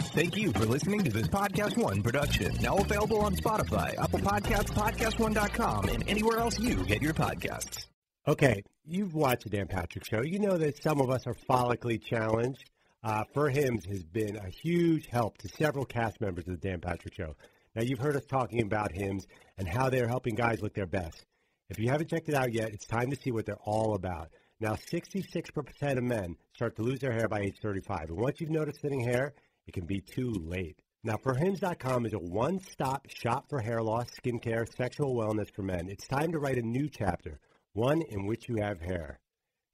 [0.00, 2.54] Thank you for listening to this Podcast One production.
[2.60, 7.86] Now available on Spotify, Apple Podcasts, PodcastOne.com, and anywhere else you get your podcasts.
[8.26, 10.22] Okay, you've watched the Dan Patrick Show.
[10.22, 12.64] You know that some of us are follically challenged.
[13.02, 16.80] Uh, For Hims has been a huge help to several cast members of the Dan
[16.80, 17.36] Patrick Show.
[17.74, 19.26] Now, you've heard us talking about Hims
[19.56, 21.24] and how they're helping guys look their best.
[21.70, 24.30] If you haven't checked it out yet, it's time to see what they're all about.
[24.58, 28.08] Now, 66% of men start to lose their hair by age 35.
[28.08, 29.34] And once you've noticed thinning hair,
[29.68, 30.80] it can be too late.
[31.04, 35.88] Now, forhims.com is a one-stop shop for hair loss, skincare, sexual wellness for men.
[35.88, 37.38] It's time to write a new chapter,
[37.72, 39.20] one in which you have hair.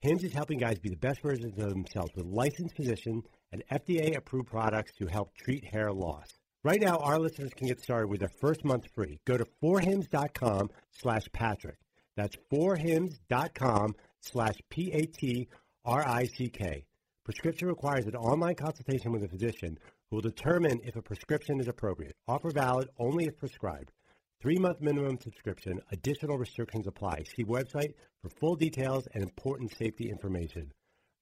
[0.02, 4.48] Hims is helping guys be the best versions of themselves with licensed physicians and FDA-approved
[4.48, 6.28] products to help treat hair loss.
[6.62, 9.18] Right now, our listeners can get started with their first month free.
[9.24, 11.78] Go to forhims.com slash Patrick.
[12.16, 15.46] That's forhims.com slash P-A-T-R-I-C-K.
[17.24, 19.78] Prescription requires an online consultation with a physician
[20.10, 22.14] who will determine if a prescription is appropriate.
[22.28, 23.92] Offer valid only if prescribed.
[24.42, 25.80] Three-month minimum subscription.
[25.90, 27.22] Additional restrictions apply.
[27.34, 30.72] See website for full details and important safety information.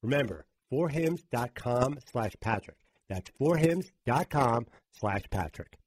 [0.02, 2.78] Remember, forhims.com slash Patrick.
[3.08, 4.66] That's forhims.com
[4.98, 5.78] slash Patrick.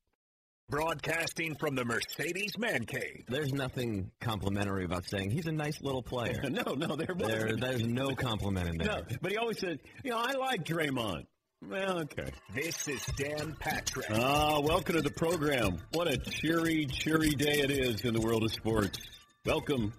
[0.70, 3.26] Broadcasting from the Mercedes Man Cave.
[3.30, 6.42] There's nothing complimentary about saying he's a nice little player.
[6.50, 7.62] No, no, there There, wasn't.
[7.62, 8.88] there's no compliment in there.
[8.88, 11.26] No, but he always said, you know, I like Draymond.
[11.70, 12.32] Well, okay.
[12.56, 14.08] This is Dan Patrick.
[14.12, 15.78] Ah, welcome to the program.
[15.94, 19.00] What a cheery, cheery day it is in the world of sports.
[19.46, 19.94] Welcome.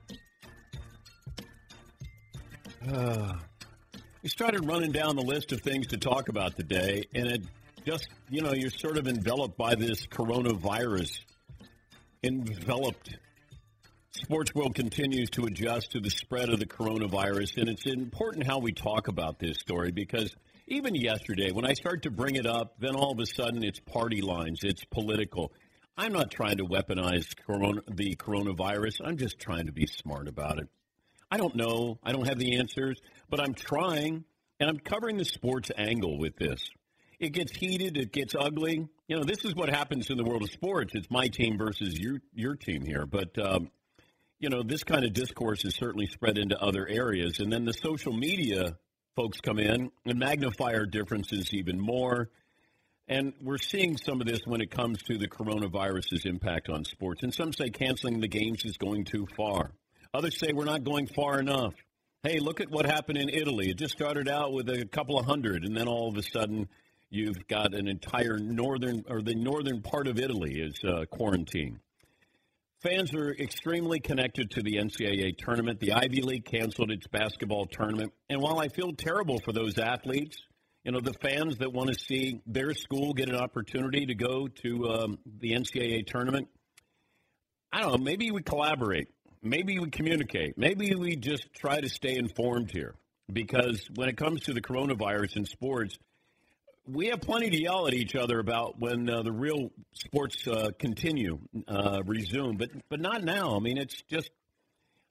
[2.91, 3.38] Ah.
[4.22, 7.43] we started running down the list of things to talk about today, and it
[7.86, 11.20] just, you know, you're sort of enveloped by this coronavirus.
[12.24, 13.16] Enveloped.
[14.10, 18.58] Sports world continues to adjust to the spread of the coronavirus, and it's important how
[18.58, 20.34] we talk about this story because
[20.66, 23.78] even yesterday, when I start to bring it up, then all of a sudden it's
[23.78, 25.52] party lines, it's political.
[25.96, 29.00] I'm not trying to weaponize corona, the coronavirus.
[29.04, 30.69] I'm just trying to be smart about it.
[31.30, 32.00] I don't know.
[32.02, 34.25] I don't have the answers, but I'm trying,
[34.58, 36.69] and I'm covering the sports angle with this.
[37.19, 37.97] It gets heated.
[37.97, 38.88] It gets ugly.
[39.09, 40.93] You know, this is what happens in the world of sports.
[40.94, 43.71] It's my team versus your your team here, but um,
[44.38, 47.72] you know, this kind of discourse is certainly spread into other areas, and then the
[47.72, 48.76] social media
[49.14, 52.29] folks come in and magnify our differences even more.
[53.08, 57.23] And we're seeing some of this when it comes to the coronavirus's impact on sports.
[57.23, 59.70] And some say canceling the games is going too far.
[60.12, 61.75] Others say we're not going far enough.
[62.23, 63.70] Hey, look at what happened in Italy.
[63.70, 66.69] It just started out with a couple of hundred, and then all of a sudden
[67.11, 71.79] you've got an entire northern or the northern part of Italy is uh, quarantined.
[72.82, 75.81] Fans are extremely connected to the NCAA tournament.
[75.81, 78.12] The Ivy League canceled its basketball tournament.
[78.29, 80.37] And while I feel terrible for those athletes,
[80.85, 84.47] you know, the fans that want to see their school get an opportunity to go
[84.62, 86.49] to um, the NCAA tournament,
[87.73, 89.09] I don't know, maybe we collaborate.
[89.43, 90.56] maybe we communicate.
[90.56, 92.94] Maybe we just try to stay informed here.
[93.32, 95.99] Because when it comes to the coronavirus in sports,
[96.87, 100.71] we have plenty to yell at each other about when uh, the real sports uh,
[100.79, 101.38] continue,
[101.69, 103.56] uh, resume, but but not now.
[103.56, 104.31] I mean, it's just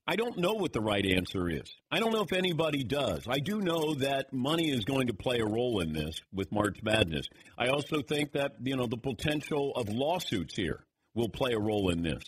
[0.07, 1.75] I don't know what the right answer is.
[1.91, 3.25] I don't know if anybody does.
[3.27, 6.77] I do know that money is going to play a role in this with March
[6.83, 7.25] Madness.
[7.57, 11.89] I also think that you know the potential of lawsuits here will play a role
[11.89, 12.23] in this.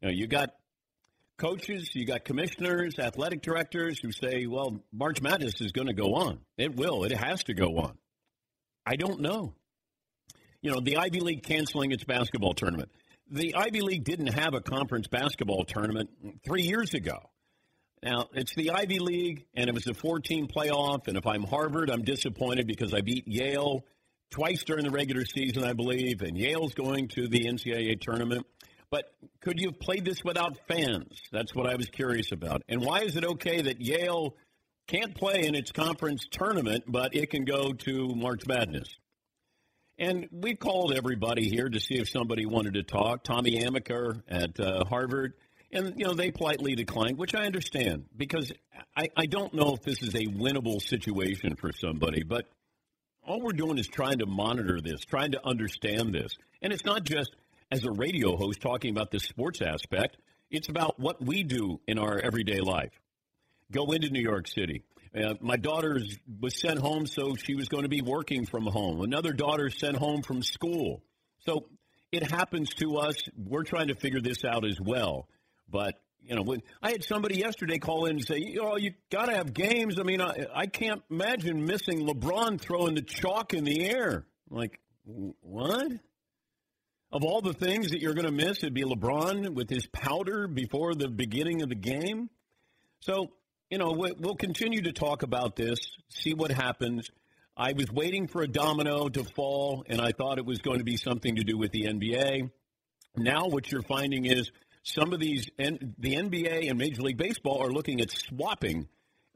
[0.00, 0.50] You know, you got
[1.38, 6.14] coaches, you got commissioners, athletic directors who say, "Well, March Madness is going to go
[6.14, 6.40] on.
[6.58, 7.04] It will.
[7.04, 7.98] It has to go on."
[8.86, 9.54] I don't know.
[10.60, 12.90] You know, the Ivy League canceling its basketball tournament.
[13.30, 16.10] The Ivy League didn't have a conference basketball tournament
[16.44, 17.18] three years ago.
[18.02, 21.06] Now, it's the Ivy League, and it was a 14 playoff.
[21.06, 23.84] And if I'm Harvard, I'm disappointed because I beat Yale
[24.30, 28.46] twice during the regular season, I believe, and Yale's going to the NCAA tournament.
[28.90, 29.04] But
[29.40, 31.20] could you have played this without fans?
[31.30, 32.62] That's what I was curious about.
[32.68, 34.36] And why is it okay that Yale
[34.86, 38.88] can't play in its conference tournament, but it can go to March Madness.
[39.98, 43.22] And we called everybody here to see if somebody wanted to talk.
[43.22, 45.34] Tommy Amaker at uh, Harvard.
[45.70, 48.52] And, you know, they politely declined, which I understand because
[48.96, 52.46] I, I don't know if this is a winnable situation for somebody, but
[53.26, 56.36] all we're doing is trying to monitor this, trying to understand this.
[56.60, 57.30] And it's not just
[57.70, 60.16] as a radio host talking about the sports aspect,
[60.50, 62.92] it's about what we do in our everyday life
[63.72, 64.82] go into New York City.
[65.14, 66.00] Uh, my daughter
[66.40, 69.02] was sent home, so she was going to be working from home.
[69.02, 71.02] Another daughter sent home from school.
[71.40, 71.66] So
[72.10, 73.16] it happens to us.
[73.36, 75.28] We're trying to figure this out as well.
[75.68, 78.92] But you know, when I had somebody yesterday call in and say, "You know, you
[79.10, 83.54] got to have games." I mean, I, I can't imagine missing LeBron throwing the chalk
[83.54, 84.26] in the air.
[84.48, 85.92] Like, what?
[87.10, 90.48] Of all the things that you're going to miss, it'd be LeBron with his powder
[90.48, 92.30] before the beginning of the game.
[93.00, 93.32] So
[93.72, 95.78] you know, we'll continue to talk about this,
[96.10, 97.10] see what happens.
[97.56, 100.84] I was waiting for a domino to fall, and I thought it was going to
[100.84, 102.50] be something to do with the NBA.
[103.16, 104.50] Now, what you're finding is
[104.82, 108.88] some of these, the NBA and Major League Baseball are looking at swapping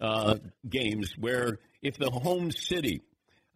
[0.03, 0.35] uh,
[0.69, 3.01] games where if the home city,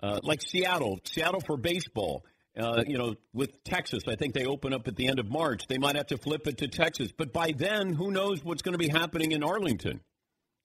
[0.03, 2.25] uh, like Seattle, Seattle for baseball,
[2.59, 5.67] uh, you know, with Texas, I think they open up at the end of March.
[5.69, 7.13] They might have to flip it to Texas.
[7.15, 10.01] But by then, who knows what's going to be happening in Arlington?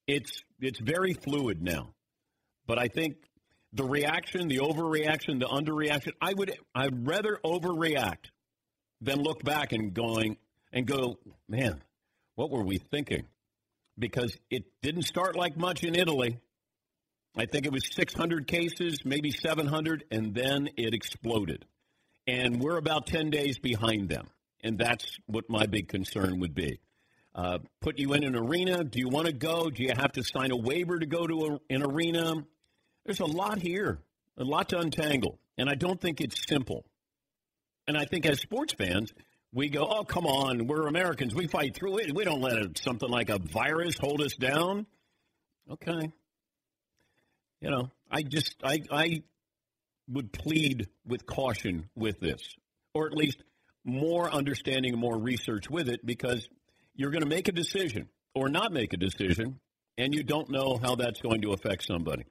[0.07, 1.93] It's it's very fluid now.
[2.67, 3.17] But I think
[3.73, 8.31] the reaction, the overreaction, the underreaction, I would I'd rather overreact
[9.01, 10.37] than look back and going
[10.71, 11.17] and go,
[11.47, 11.81] man,
[12.35, 13.25] what were we thinking?
[13.97, 16.39] Because it didn't start like much in Italy.
[17.37, 21.65] I think it was 600 cases, maybe 700, and then it exploded.
[22.27, 24.27] And we're about 10 days behind them.
[24.63, 26.79] And that's what my big concern would be
[27.35, 28.83] uh, put you in an arena.
[28.83, 29.69] Do you want to go?
[29.69, 32.35] Do you have to sign a waiver to go to a, an arena?
[33.05, 33.99] There's a lot here,
[34.37, 36.85] a lot to untangle, and I don't think it's simple.
[37.87, 39.13] And I think as sports fans,
[39.53, 41.35] we go, "Oh, come on, we're Americans.
[41.35, 42.15] We fight through it.
[42.15, 44.87] We don't let it, something like a virus hold us down."
[45.69, 46.11] Okay,
[47.59, 49.23] you know, I just I I
[50.07, 52.55] would plead with caution with this,
[52.93, 53.43] or at least
[53.83, 56.47] more understanding and more research with it, because
[56.95, 59.59] you're going to make a decision or not make a decision,
[59.97, 62.25] and you don't know how that's going to affect somebody.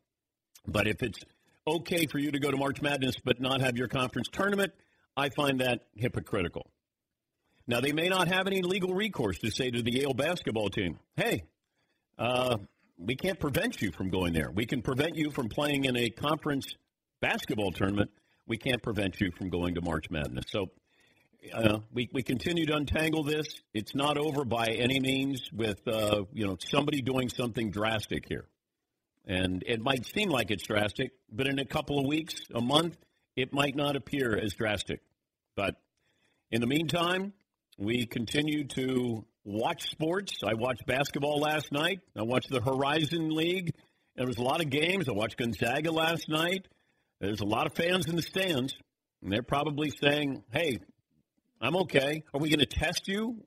[0.66, 1.18] But if it's
[1.66, 4.72] okay for you to go to March Madness but not have your conference tournament,
[5.16, 6.70] I find that hypocritical.
[7.66, 10.98] Now, they may not have any legal recourse to say to the Yale basketball team,
[11.16, 11.44] hey,
[12.18, 12.58] uh,
[12.98, 14.50] we can't prevent you from going there.
[14.50, 16.66] We can prevent you from playing in a conference
[17.20, 18.10] basketball tournament.
[18.46, 20.44] We can't prevent you from going to March Madness.
[20.48, 20.70] So
[21.52, 23.46] uh, we, we continue to untangle this.
[23.72, 28.46] It's not over by any means with, uh, you know, somebody doing something drastic here.
[29.26, 32.96] And it might seem like it's drastic, but in a couple of weeks, a month,
[33.36, 35.00] it might not appear as drastic.
[35.56, 35.76] But
[36.50, 37.32] in the meantime,
[37.78, 40.38] we continue to watch sports.
[40.44, 42.00] I watched basketball last night.
[42.16, 43.72] I watched the Horizon League.
[44.16, 45.08] There was a lot of games.
[45.08, 46.68] I watched Gonzaga last night.
[47.20, 48.74] There's a lot of fans in the stands,
[49.22, 50.78] and they're probably saying, hey,
[51.64, 52.22] I'm okay.
[52.34, 53.42] Are we going to test you?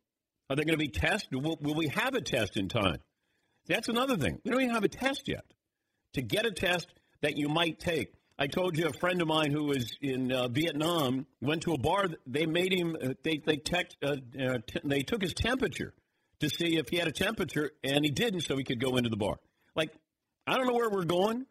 [0.50, 1.28] Are there going to be tests?
[1.32, 2.98] Will, will, we have a test in time?
[3.68, 4.40] That's another thing.
[4.44, 5.46] We don't even have a test yet.
[6.14, 6.88] To get a test
[7.22, 8.12] that you might take.
[8.40, 11.78] I told you a friend of mine who was in uh, Vietnam went to a
[11.78, 12.08] bar.
[12.26, 12.98] They made him.
[13.00, 15.94] Uh, they they tech, uh, uh, t- they took his temperature
[16.40, 19.10] to see if he had a temperature, and he didn't, so he could go into
[19.10, 19.38] the bar.
[19.76, 19.92] Like
[20.48, 21.46] I don't know where we're going,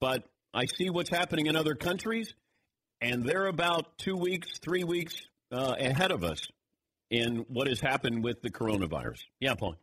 [0.00, 2.34] but I see what's happening in other countries,
[3.00, 5.16] and they're about two weeks, three weeks
[5.52, 6.40] uh, ahead of us
[7.10, 9.20] in what has happened with the coronavirus.
[9.40, 9.76] Yeah, Paul.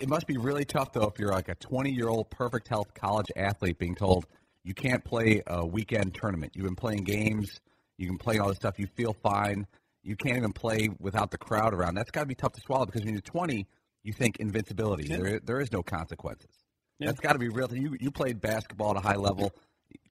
[0.00, 2.94] It must be really tough though if you're like a 20 year old perfect health
[2.94, 4.26] college athlete being told
[4.62, 6.52] you can't play a weekend tournament.
[6.54, 7.60] You've been playing games,
[7.98, 9.66] you can play all this stuff, you feel fine.
[10.02, 11.94] You can't even play without the crowd around.
[11.94, 13.66] That's got to be tough to swallow because when you're 20,
[14.02, 15.06] you think invincibility.
[15.06, 15.16] Yeah.
[15.16, 16.50] There, there is no consequences.
[16.98, 17.06] Yeah.
[17.06, 17.72] That's got to be real.
[17.74, 19.52] You, you played basketball at a high level.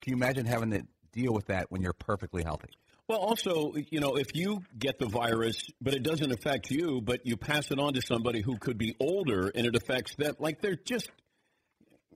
[0.02, 2.70] Can you imagine having to deal with that when you're perfectly healthy?
[3.13, 7.27] Well, also, you know, if you get the virus, but it doesn't affect you, but
[7.27, 10.62] you pass it on to somebody who could be older and it affects them, like
[10.62, 11.12] they're just,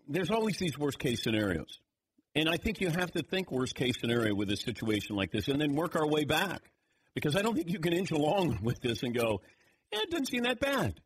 [0.08, 1.80] there's always these worst case scenarios.
[2.34, 5.50] And I think you have to think worst case scenario with a situation like this
[5.50, 6.64] and then work our way back.
[7.14, 9.42] Because I don't think you can inch along with this and go,
[9.94, 11.00] yeah, it doesn't seem that bad.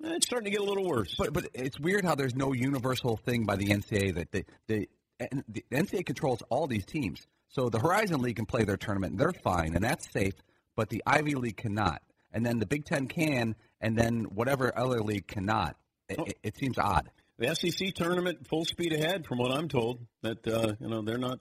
[0.00, 1.14] It's starting to get a little worse.
[1.16, 4.88] But but it's weird how there's no universal thing by the NCAA that they, the,
[5.30, 7.26] and the NCAA controls all these teams.
[7.48, 10.34] So the Horizon League can play their tournament, and they're fine, and that's safe.
[10.74, 12.02] But the Ivy League cannot,
[12.32, 15.76] and then the Big Ten can, and then whatever other league cannot.
[16.08, 16.24] It, Oh.
[16.24, 17.10] it, it seems odd.
[17.38, 20.06] the SEC tournament full speed ahead, from what I'm told.
[20.22, 21.40] That uh, you know they're not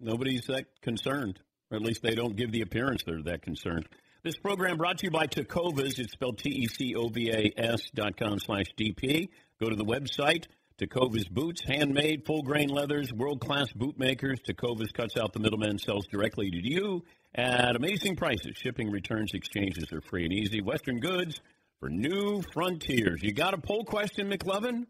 [0.00, 1.38] nobody's that concerned,
[1.70, 3.86] or at least they don't give the appearance they're that concerned.
[4.24, 5.98] This program brought to you by Tecovas.
[5.98, 9.28] It's spelled T E C O V A S dot com slash DP.
[9.60, 10.44] Go to the website.
[10.78, 14.38] Tecovas boots, handmade, full grain leathers, world class boot makers.
[14.40, 17.04] Tecovas cuts out the middleman, sells directly to you
[17.34, 18.52] at amazing prices.
[18.56, 20.60] Shipping, returns, exchanges are free and easy.
[20.60, 21.40] Western goods
[21.80, 23.22] for new frontiers.
[23.22, 24.86] You got a poll question, McLovin?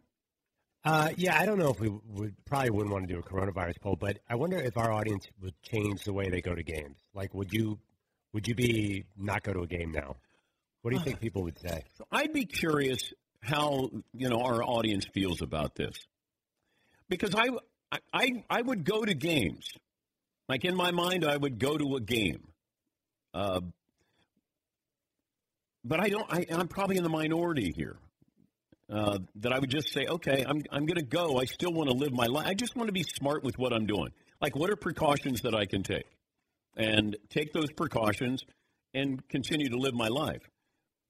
[0.85, 3.81] Uh, yeah, I don't know if we would probably wouldn't want to do a coronavirus
[3.81, 6.99] poll, but I wonder if our audience would change the way they go to games.
[7.15, 7.79] Like, would you
[8.35, 10.17] would you be not go to a game now?
[10.83, 11.83] What do you think people would say?
[12.13, 15.97] I'd be curious how you know our audience feels about this,
[17.09, 17.49] because I
[18.13, 19.71] I I would go to games,
[20.49, 22.49] like in my mind, I would go to a game,
[23.35, 23.61] uh,
[25.85, 26.27] but I don't.
[26.33, 27.97] I, I'm probably in the minority here.
[28.91, 31.39] Uh, that I would just say, okay, I'm I'm to go.
[31.39, 32.47] I still want to live my life.
[32.47, 34.13] I just want to be smart with what I'm doing.
[34.41, 36.07] Like, what are precautions that I can take,
[36.75, 38.45] and take those precautions,
[38.95, 40.41] and continue to live my life.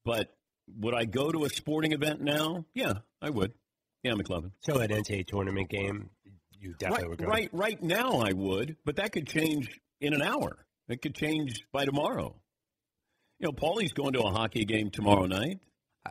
[0.04, 0.34] But
[0.78, 2.64] would I go to a sporting event now?
[2.74, 3.52] Yeah, I would.
[4.02, 4.52] Yeah, McLovin.
[4.60, 6.10] So, an NCAA tournament game,
[6.60, 7.26] you definitely Right, would go.
[7.26, 10.64] right, right now I would, but that could change in an hour.
[10.88, 12.34] It could change by tomorrow.
[13.40, 15.60] You know, Paulie's going to a hockey game tomorrow night.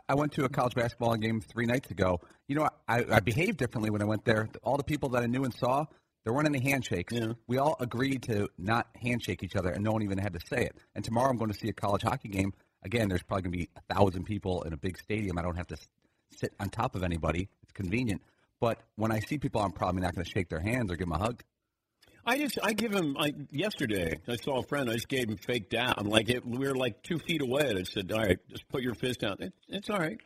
[0.08, 2.20] I- went to a college basketball game three nights ago.
[2.46, 4.48] You know, I, I behaved differently when I went there.
[4.62, 5.86] All the people that I knew and saw,
[6.24, 7.12] there weren't any handshakes.
[7.12, 7.32] Yeah.
[7.46, 10.64] We all agreed to not handshake each other, and no one even had to say
[10.66, 10.76] it.
[10.94, 12.52] And tomorrow I'm going to see a college hockey game.
[12.82, 15.38] Again, there's probably going to be a thousand people in a big stadium.
[15.38, 15.76] I don't have to
[16.36, 17.48] sit on top of anybody.
[17.62, 18.22] It's convenient.
[18.60, 21.08] But when I see people, I'm probably not going to shake their hands or give
[21.08, 21.42] them a hug.
[22.24, 25.38] I just, I give him, I, yesterday, I saw a friend, I just gave him
[25.38, 25.94] fake down.
[26.04, 28.82] Like, it, we were like two feet away, and I said, all right, just put
[28.82, 29.36] your fist down.
[29.40, 30.20] It, it's all right.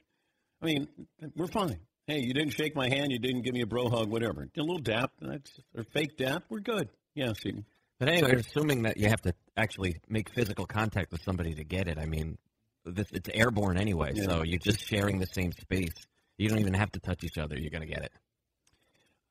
[0.61, 0.89] I mean,
[1.37, 1.79] we're fine.
[2.09, 4.49] Hey, you didn't shake my hand, you didn't give me a bro hug, whatever.
[4.57, 6.89] A little dap, that's, or fake dap, we're good.
[7.15, 7.63] Yeah, see.
[8.03, 11.87] But anyway, assuming that you have to actually make physical contact with somebody to get
[11.87, 12.37] it, I mean,
[12.85, 14.25] this, it's airborne anyway, Yeah.
[14.25, 15.95] so you're just sharing the same space.
[16.37, 17.57] You don't even have to touch each other.
[17.57, 18.13] You're going to get it.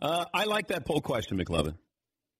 [0.01, 1.75] Uh, I like that poll question, McLovin.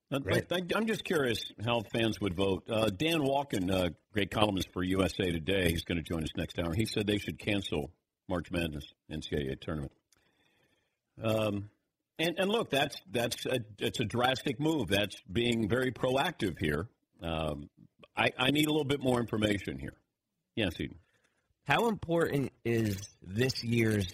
[0.09, 0.45] Uh, Right.
[0.49, 2.63] I, am just curious how fans would vote.
[2.69, 6.57] Uh, Dan Wolken, uh, great columnist for USA Today, he's going to join us next
[6.59, 6.73] hour.
[6.73, 7.91] He said they should cancel
[8.29, 9.91] March Madness NCAA tournament.
[11.21, 11.69] Um,
[12.21, 14.89] and, and look, that's that's a, it's a drastic move.
[14.89, 16.87] That's being very proactive here.
[17.21, 17.69] Um,
[18.15, 19.93] I, I need a little bit more information here.
[20.55, 20.97] Yes, Eden.
[21.65, 24.11] How important is this year's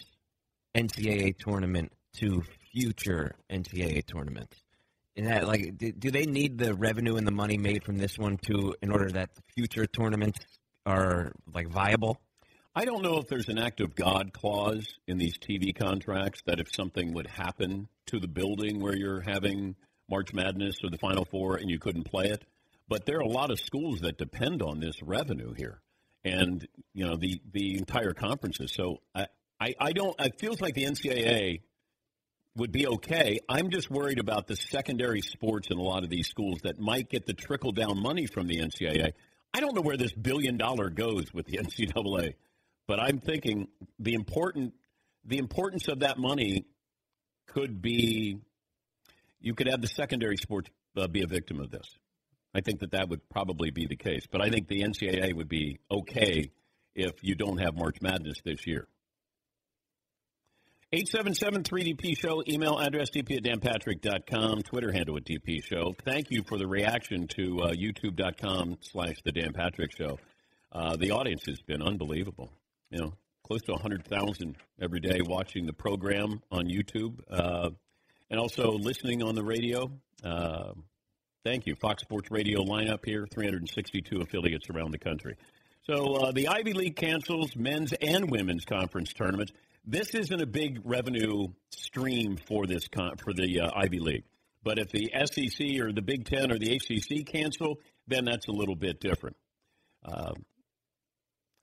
[0.75, 4.55] NCAA tournament to future NCAA tournaments?
[5.15, 8.17] In that, like, do, do they need the revenue and the money made from this
[8.17, 10.39] one to in order that future tournaments
[10.85, 12.19] are like viable?
[12.77, 16.59] I don't know if there's an act of God clause in these TV contracts that
[16.59, 19.75] if something would happen to the building where you're having
[20.07, 22.45] March Madness or the Final Four and you couldn't play it,
[22.87, 25.81] but there are a lot of schools that depend on this revenue here,
[26.23, 28.71] and you know the the entire conferences.
[28.75, 29.25] So I
[29.59, 30.15] I, I don't.
[30.19, 31.61] It feels like the NCAA
[32.57, 33.39] would be okay.
[33.49, 37.09] I'm just worried about the secondary sports in a lot of these schools that might
[37.09, 39.13] get the trickle down money from the NCAA.
[39.51, 42.35] I don't know where this billion dollar goes with the NCAA,
[42.87, 43.67] but I'm thinking
[43.99, 44.73] the important
[45.25, 46.65] the importance of that money
[47.47, 48.39] could be
[49.39, 51.87] you could have the secondary sports uh, be a victim of this.
[52.55, 55.49] I think that that would probably be the case, but I think the NCAA would
[55.49, 56.49] be okay
[56.95, 58.87] if you don't have March Madness this year.
[60.93, 65.93] 877-3DP Show, email address dp at danpatrick.com, Twitter handle at DP Show.
[66.05, 70.17] Thank you for the reaction to uh, youtube.com slash the Dan Patrick Show.
[70.71, 72.49] Uh, the audience has been unbelievable.
[72.89, 73.13] You know,
[73.43, 77.69] close to 100,000 every day watching the program on YouTube uh,
[78.29, 79.91] and also listening on the radio.
[80.23, 80.73] Uh,
[81.43, 81.75] thank you.
[81.75, 85.35] Fox Sports Radio lineup here, 362 affiliates around the country.
[85.83, 89.53] So uh, the Ivy League cancels men's and women's conference tournaments.
[89.85, 94.25] This isn't a big revenue stream for this con- for the uh, Ivy League.
[94.63, 98.51] But if the SEC or the Big Ten or the ACC cancel, then that's a
[98.51, 99.37] little bit different.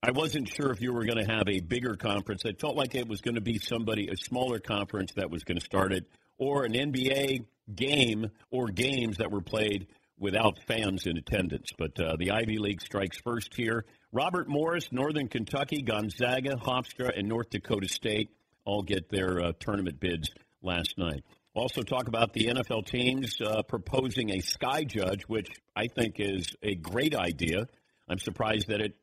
[0.07, 2.45] I wasn't sure if you were going to have a bigger conference.
[2.45, 5.59] It felt like it was going to be somebody, a smaller conference that was going
[5.59, 6.05] to start it,
[6.37, 9.87] or an NBA game or games that were played
[10.19, 11.71] without fans in attendance.
[11.79, 13.87] But uh, the Ivy League strikes first here.
[14.13, 18.29] Robert Morris, Northern Kentucky, Gonzaga, Hofstra, and North Dakota State
[18.67, 20.29] all get their uh, tournament bids
[20.61, 21.25] last night.
[21.55, 26.55] Also, talk about the NFL teams uh, proposing a sky judge, which I think is
[26.63, 27.69] a great idea.
[28.07, 28.97] I'm surprised that it,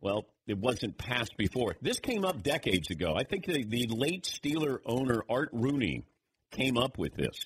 [0.00, 1.76] well, it wasn't passed before.
[1.82, 3.14] This came up decades ago.
[3.16, 6.04] I think the, the late Steeler owner, Art Rooney,
[6.50, 7.38] came up with this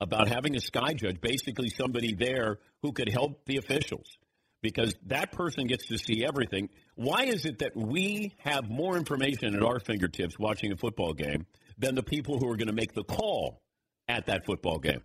[0.00, 4.18] about having a sky judge, basically somebody there who could help the officials
[4.62, 6.68] because that person gets to see everything.
[6.94, 11.46] Why is it that we have more information at our fingertips watching a football game
[11.78, 13.62] than the people who are going to make the call
[14.08, 15.02] at that football game?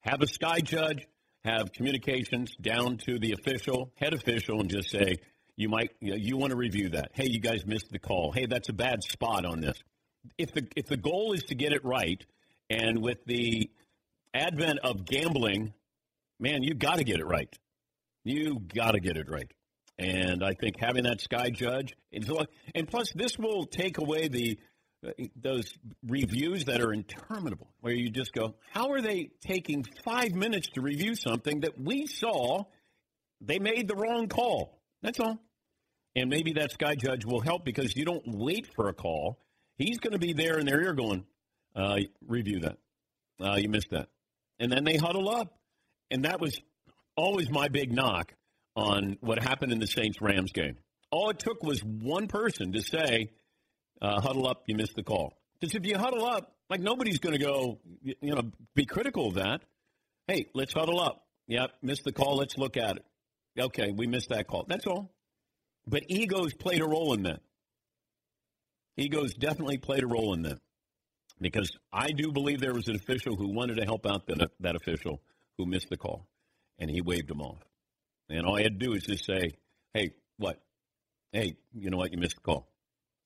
[0.00, 1.06] Have a sky judge,
[1.44, 5.16] have communications down to the official, head official, and just say,
[5.56, 7.10] you might you, know, you want to review that.
[7.14, 8.32] Hey, you guys missed the call.
[8.32, 9.82] Hey, that's a bad spot on this.
[10.38, 12.24] If the if the goal is to get it right,
[12.70, 13.70] and with the
[14.32, 15.74] advent of gambling,
[16.40, 17.54] man, you got to get it right.
[18.24, 19.50] You got to get it right.
[19.98, 24.58] And I think having that sky judge, and plus this will take away the
[25.36, 25.70] those
[26.06, 30.80] reviews that are interminable, where you just go, how are they taking five minutes to
[30.80, 32.64] review something that we saw?
[33.40, 34.73] They made the wrong call.
[35.04, 35.38] That's all.
[36.16, 39.38] And maybe that sky judge will help because you don't wait for a call.
[39.76, 41.24] He's going to be there in their ear going,
[41.76, 42.78] uh, review that.
[43.40, 44.08] Uh, you missed that
[44.58, 45.58] and then they huddle up.
[46.10, 46.58] And that was
[47.16, 48.32] always my big knock
[48.76, 50.76] on what happened in the Saints Rams game.
[51.10, 53.30] All it took was one person to say,
[54.02, 55.34] uh, huddle up, you missed the call.
[55.60, 59.34] Because if you huddle up, like nobody's going to go, you know, be critical of
[59.34, 59.62] that.
[60.26, 61.22] Hey, let's huddle up.
[61.46, 62.36] Yep, missed the call.
[62.36, 63.04] Let's look at it.
[63.58, 64.64] Okay, we missed that call.
[64.68, 65.12] That's all.
[65.86, 67.40] But egos played a role in that.
[68.96, 70.58] Egos definitely played a role in that
[71.40, 74.76] because I do believe there was an official who wanted to help out that, that
[74.76, 75.20] official
[75.58, 76.26] who missed the call,
[76.78, 77.62] and he waved him off.
[78.28, 79.52] And all I had to do is just say,
[79.92, 80.60] hey, what?
[81.32, 82.12] Hey, you know what?
[82.12, 82.68] You missed the call.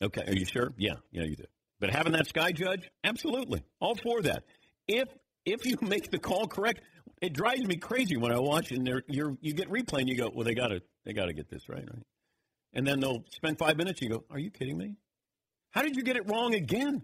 [0.02, 0.72] Okay, are you sure?
[0.76, 1.48] Yeah, yeah, you did.
[1.80, 4.44] But having that sky judge, absolutely, all for that.
[4.86, 5.08] If
[5.44, 6.80] if you make the call correct,
[7.20, 10.16] it drives me crazy when I watch and there you you get replay and you
[10.16, 12.04] go, well, they got to they got to get this right, right?
[12.72, 14.00] And then they'll spend five minutes.
[14.00, 14.96] And you go, are you kidding me?
[15.70, 17.02] How did you get it wrong again?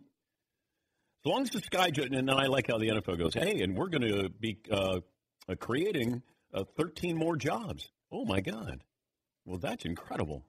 [1.24, 3.77] As long as the sky judge, and I like how the NFL goes, hey, and
[3.77, 5.00] we're going to be uh,
[5.48, 6.22] uh, creating
[6.53, 7.90] uh, 13 more jobs.
[8.12, 8.85] Oh, my God.
[9.46, 10.44] Well, that's incredible.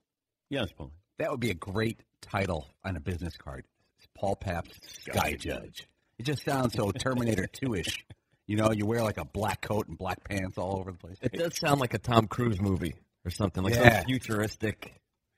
[0.49, 0.91] Yes, Paul.
[1.17, 3.65] That would be a great title on a business card.
[3.99, 5.88] It's Paul Pabst, Sky Judge.
[6.17, 8.06] It just sounds so Terminator 2 ish.
[8.47, 11.17] You know, you wear like a black coat and black pants all over the place.
[11.21, 13.97] It does sound like a Tom Cruise movie or something, like yeah.
[13.99, 14.93] some futuristic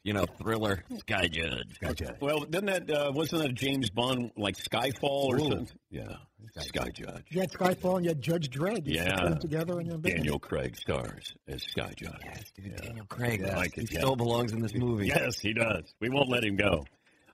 [0.08, 1.76] you know, thriller, Sky Judge.
[1.76, 2.16] Sky Judge.
[2.22, 5.40] Well, didn't that uh, wasn't that James Bond like Skyfall or Ooh.
[5.40, 5.68] something?
[5.92, 6.04] Yeah,
[6.56, 7.26] Sky, Sky Judge.
[7.30, 8.88] You had Skyfall and you had Judge Dredd.
[8.88, 12.22] You yeah, together in your Daniel Craig stars as Sky Judge.
[12.24, 12.88] Yes, dude, yeah.
[12.88, 13.42] Daniel Craig.
[13.42, 13.54] Yes.
[13.54, 14.00] Like he yeah.
[14.00, 15.08] still belongs in this movie.
[15.08, 15.94] Yes, he does.
[16.00, 16.86] We won't let him go.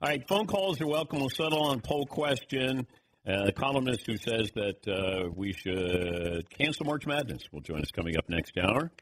[0.02, 1.20] All right, phone calls are welcome.
[1.20, 2.88] We'll settle on poll question.
[3.26, 7.90] Uh, a columnist who says that uh, we should cancel March Madness will join us
[7.90, 8.92] coming up next hour.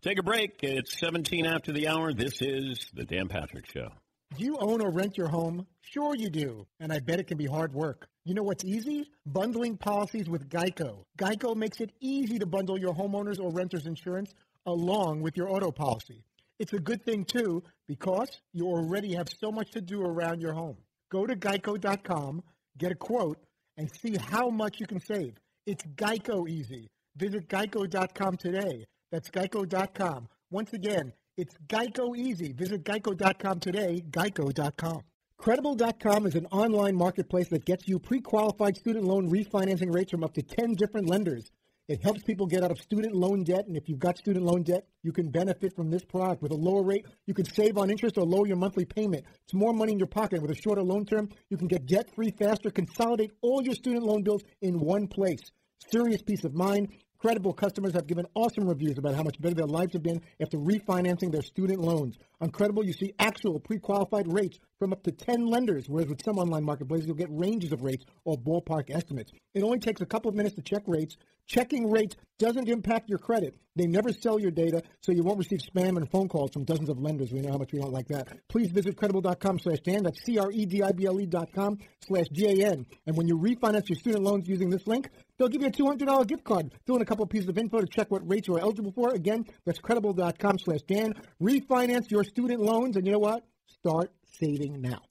[0.00, 0.60] Take a break.
[0.62, 2.14] It's 17 after the hour.
[2.14, 3.88] This is the Dan Patrick Show.
[4.34, 5.66] Do you own or rent your home?
[5.82, 6.66] Sure you do.
[6.80, 8.08] And I bet it can be hard work.
[8.24, 9.10] You know what's easy?
[9.26, 11.04] Bundling policies with Geico.
[11.18, 14.32] Geico makes it easy to bundle your homeowner's or renter's insurance
[14.64, 16.24] along with your auto policy.
[16.58, 20.54] It's a good thing, too, because you already have so much to do around your
[20.54, 20.78] home.
[21.10, 22.42] Go to geico.com,
[22.78, 23.38] get a quote,
[23.76, 25.34] and see how much you can save.
[25.66, 26.88] It's Geico easy.
[27.16, 28.84] Visit geico.com today.
[29.10, 30.28] That's geico.com.
[30.50, 32.52] Once again, it's Geico Easy.
[32.52, 35.02] Visit geico.com today, geico.com.
[35.38, 40.32] Credible.com is an online marketplace that gets you pre-qualified student loan refinancing rates from up
[40.34, 41.50] to 10 different lenders.
[41.88, 44.64] It helps people get out of student loan debt, and if you've got student loan
[44.64, 46.42] debt, you can benefit from this product.
[46.42, 49.24] With a lower rate, you can save on interest or lower your monthly payment.
[49.44, 50.42] It's more money in your pocket.
[50.42, 54.24] With a shorter loan term, you can get debt-free faster, consolidate all your student loan
[54.24, 55.52] bills in one place.
[55.92, 56.88] Serious peace of mind.
[57.18, 60.58] Credible customers have given awesome reviews about how much better their lives have been after
[60.58, 62.16] refinancing their student loans.
[62.40, 66.38] On Credible, you see actual pre-qualified rates from up to 10 lenders, whereas with some
[66.38, 69.32] online marketplaces, you'll get ranges of rates or ballpark estimates.
[69.54, 71.16] It only takes a couple of minutes to check rates.
[71.46, 73.56] Checking rates doesn't impact your credit.
[73.76, 76.88] They never sell your data, so you won't receive spam and phone calls from dozens
[76.88, 77.32] of lenders.
[77.32, 78.28] We know how much we don't like that.
[78.48, 80.02] Please visit credible.com slash Dan.
[80.02, 82.86] That's C-R-E-D-I-B-L-E dot com slash D-A-N.
[83.06, 86.26] And when you refinance your student loans using this link, they'll give you a $200
[86.26, 86.72] gift card.
[86.86, 89.14] Fill in a couple pieces of info to check what rates you are eligible for.
[89.14, 91.14] Again, that's credible.com slash Dan.
[91.42, 93.44] Refinance your student loans, and you know what?
[93.66, 95.02] Start saving now.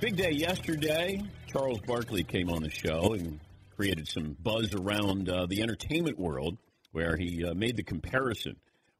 [0.00, 1.22] Big day yesterday.
[1.46, 3.40] Charles Barkley came on the show and
[3.74, 6.58] created some buzz around uh, the entertainment world
[6.92, 8.56] where he uh, made the comparison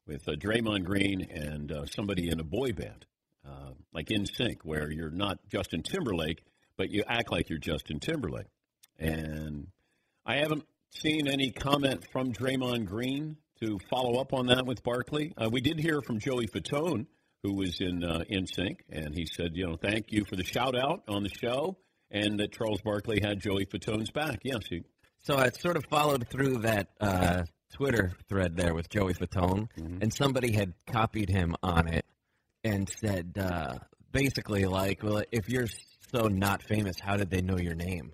[0.07, 3.05] with uh, Draymond Green and uh, somebody in a boy band,
[3.47, 6.43] uh, like Sync, where you're not Justin Timberlake,
[6.77, 8.47] but you act like you're Justin Timberlake.
[8.99, 9.67] And
[10.25, 15.33] I haven't seen any comment from Draymond Green to follow up on that with Barkley.
[15.37, 17.07] Uh, we did hear from Joey Fatone,
[17.43, 20.75] who was in uh, NSYNC, and he said, you know, thank you for the shout
[20.77, 21.77] out on the show,
[22.11, 24.39] and that Charles Barkley had Joey Fatone's back.
[24.43, 24.83] Yes, he,
[25.19, 29.67] So I sort of followed through that uh, Twitter thread there with Joey Fatone,
[30.01, 32.05] and somebody had copied him on it
[32.63, 33.75] and said uh,
[34.11, 35.67] basically like, well, if you're
[36.13, 38.13] so not famous, how did they know your name?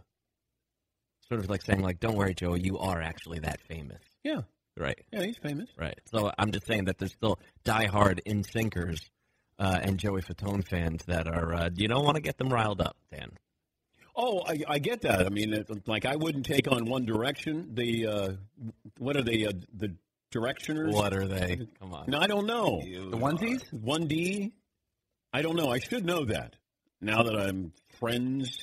[1.33, 4.03] Sort of like saying like, don't worry, Joey, you are actually that famous.
[4.23, 4.41] yeah,
[4.77, 4.99] Right.
[5.11, 5.67] yeah, he's famous.
[5.75, 5.99] Right.
[6.11, 9.09] So I'm just saying that there's still diehard in sinkers
[9.57, 11.53] uh, and Joey Fatone fans that are.
[11.55, 13.31] Uh, you don't want to get them riled up, Dan.
[14.15, 15.25] Oh, I, I get that.
[15.25, 17.71] I mean, it, like I wouldn't take on One Direction.
[17.73, 18.29] The uh,
[18.99, 19.47] what are they?
[19.47, 19.95] Uh, the
[20.31, 20.93] Directioners?
[20.93, 21.67] What are they?
[21.79, 22.05] Come on.
[22.09, 22.79] No, I don't know.
[22.83, 23.73] The onesies?
[23.73, 24.53] One D.
[25.33, 25.69] I don't know.
[25.71, 26.55] I should know that.
[27.01, 28.59] Now that I'm friends,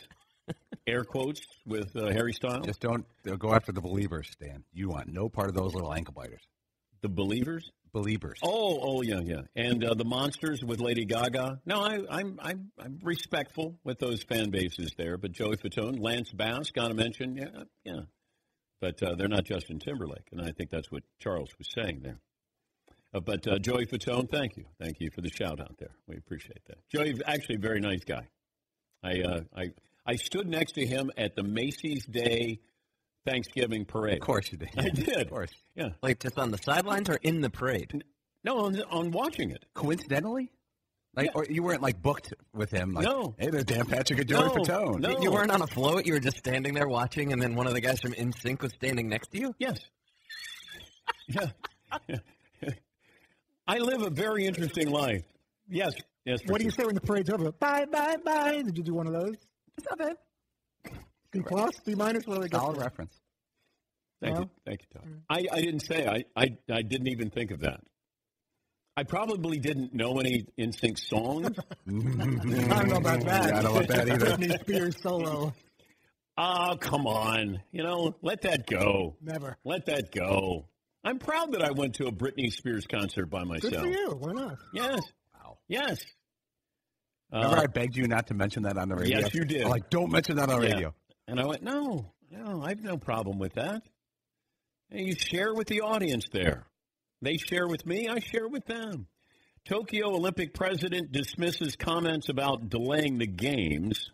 [0.87, 4.65] air quotes with uh, Harry Styles, Just don't uh, go after the Beliebers, Stan.
[4.73, 6.43] You want no part of those little ankle biters.
[7.03, 7.71] the Beliebers.
[7.93, 8.39] Beliebers.
[8.45, 11.61] Oh, oh yeah, yeah, and uh, the Monsters with Lady Gaga.
[11.67, 15.17] No, I, I'm, I'm, I'm respectful with those fan bases there.
[15.17, 18.01] But Joey Fatone, Lance Bass, got to mention, yeah, yeah.
[18.81, 22.21] But uh, they're not Justin Timberlake, and I think that's what Charles was saying there.
[23.13, 25.91] Uh, but uh, Joey Fatone, thank you, thank you for the shout out there.
[26.07, 26.79] We appreciate that.
[26.91, 28.29] Joey's actually a very nice guy.
[29.03, 29.71] I, uh, I,
[30.11, 32.59] I stood next to him at the Macy's Day
[33.25, 34.15] Thanksgiving parade.
[34.15, 34.71] Of course you did.
[34.77, 35.21] I did.
[35.21, 35.53] Of course.
[35.77, 35.91] Yeah.
[36.03, 38.03] Like just on the sidelines or in the parade?
[38.43, 39.65] No, on, on watching it.
[39.73, 40.51] Coincidentally?
[41.15, 41.33] Like, Yeah.
[41.37, 42.93] or you weren't like booked with him.
[42.93, 43.37] Like, No.
[43.39, 44.99] Hey, there's Dan Patrick and Joey No, Fatone.
[44.99, 45.21] no.
[45.21, 46.07] You weren't on a float.
[46.07, 48.73] You were just standing there watching, and then one of the guys from NSYNC was
[48.73, 49.55] standing next to you.
[49.61, 49.79] Yes.
[51.29, 51.51] yeah.
[53.69, 55.23] I live a very interesting life.
[55.69, 55.93] Yes.
[56.25, 56.41] Yes.
[56.47, 57.53] What do you say when the parade's over?
[57.53, 58.63] Bye, bye, bye.
[58.63, 59.37] Did you do one of those?
[59.81, 60.17] It's not bad.
[61.33, 62.83] C plus, B minus, what do they go Solid for?
[62.83, 63.21] reference.
[64.21, 64.51] Thank you.
[64.67, 65.09] Thank you, Tom.
[65.09, 65.21] Mm.
[65.31, 66.07] I, I didn't say.
[66.07, 67.81] I, I, I didn't even think of that.
[68.97, 71.57] I probably didn't know any NSYNC songs.
[71.89, 73.29] I don't know about mm-hmm.
[73.29, 73.49] that.
[73.49, 74.27] Yeah, I don't know about that either.
[74.27, 75.55] Britney Spears solo.
[76.37, 77.63] oh, come on.
[77.73, 79.17] You know, let that go.
[79.23, 79.57] Never.
[79.65, 80.67] Let that go.
[81.03, 83.73] I'm proud that I went to a Britney Spears concert by myself.
[83.73, 84.11] Good for you.
[84.19, 84.59] Why not?
[84.75, 85.01] Yes.
[85.35, 85.59] Wow.
[85.69, 86.05] Yes.
[87.33, 89.21] Remember, Uh, I begged you not to mention that on the radio.
[89.21, 89.63] Yes, you did.
[89.63, 90.75] I'm like, don't mention that on the Yeah.
[90.75, 90.95] radio.
[91.29, 93.83] And I went, no, no, I have no problem with that.
[94.91, 96.67] And you share with the audience there.
[97.23, 99.07] They share with me, I share with them.
[99.65, 104.11] Tokyo Olympic president dismisses comments about delaying the games.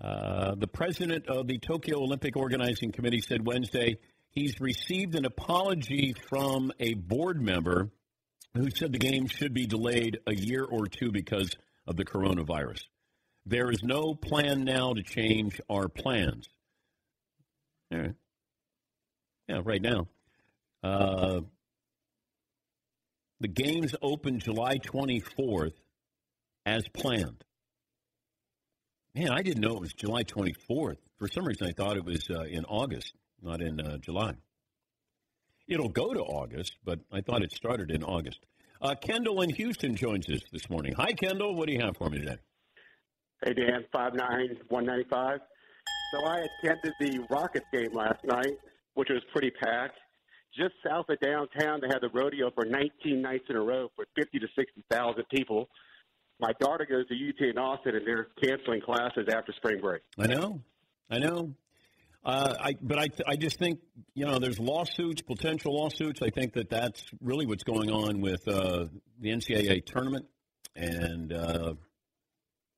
[0.00, 3.98] Uh, the president of the Tokyo Olympic Organizing Committee said Wednesday
[4.30, 7.90] he's received an apology from a board member
[8.54, 11.50] who said the games should be delayed a year or two because
[11.86, 12.84] of the coronavirus.
[13.44, 16.48] There is no plan now to change our plans.
[17.92, 18.14] All right.
[19.48, 20.08] Yeah, right now.
[20.82, 21.40] Uh,
[23.40, 25.74] the games open July 24th
[26.64, 27.44] as planned.
[29.14, 30.96] Man, I didn't know it was July 24th.
[31.18, 34.34] For some reason, I thought it was uh, in August, not in uh, July.
[35.68, 38.40] It'll go to August, but I thought it started in August.
[38.82, 40.92] Uh, Kendall in Houston joins us this morning.
[40.94, 41.54] Hi, Kendall.
[41.54, 42.36] What do you have for me today?
[43.44, 45.38] Hey Dan, five nine one ninety five.
[46.12, 48.54] So I attended the Rockets game last night,
[48.94, 49.98] which was pretty packed.
[50.56, 54.04] Just south of downtown, they had the rodeo for 19 nights in a row for
[54.16, 55.66] 50 to 60,000 people.
[56.40, 60.02] My daughter goes to UT in Austin, and they're canceling classes after spring break.
[60.18, 60.60] I know,
[61.10, 61.54] I know.
[62.24, 63.80] Uh, I but I I just think
[64.14, 66.22] you know there's lawsuits, potential lawsuits.
[66.22, 68.86] I think that that's really what's going on with uh,
[69.20, 70.26] the NCAA tournament,
[70.76, 71.74] and uh,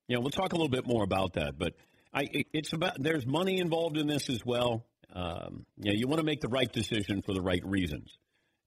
[0.09, 1.59] you know we'll talk a little bit more about that.
[1.59, 1.75] But
[2.13, 4.87] I it, it's about there's money involved in this as well.
[5.13, 8.17] Um, you know, you want to make the right decision for the right reasons,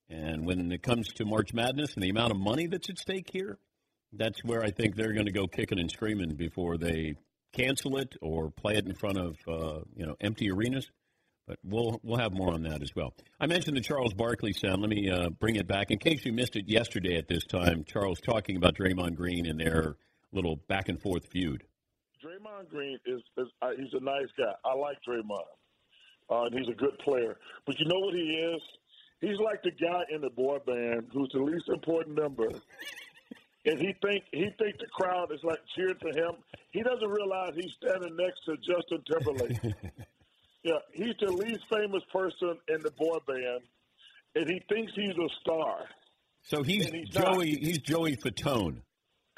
[0.09, 3.29] And when it comes to March Madness and the amount of money that's at stake
[3.33, 3.57] here,
[4.13, 7.15] that's where I think they're going to go kicking and screaming before they
[7.53, 10.89] cancel it or play it in front of uh, you know empty arenas.
[11.47, 13.13] But we'll we'll have more on that as well.
[13.39, 14.81] I mentioned the Charles Barkley sound.
[14.81, 17.85] Let me uh, bring it back in case you missed it yesterday at this time.
[17.85, 19.95] Charles talking about Draymond Green and their
[20.33, 21.63] little back and forth feud.
[22.23, 24.51] Draymond Green is, is uh, he's a nice guy.
[24.65, 25.47] I like Draymond,
[26.29, 27.37] uh, and he's a good player.
[27.65, 28.61] But you know what he is?
[29.21, 32.49] He's like the guy in the boy band who's the least important member.
[33.67, 36.35] And he think he think the crowd is like cheering for him.
[36.71, 39.59] He doesn't realize he's standing next to Justin Timberlake.
[40.63, 43.61] yeah, he's the least famous person in the boy band,
[44.35, 45.79] and he thinks he's a star.
[46.43, 47.51] So he's, he's Joey.
[47.51, 47.61] not.
[47.61, 48.81] He's Joey Fatone.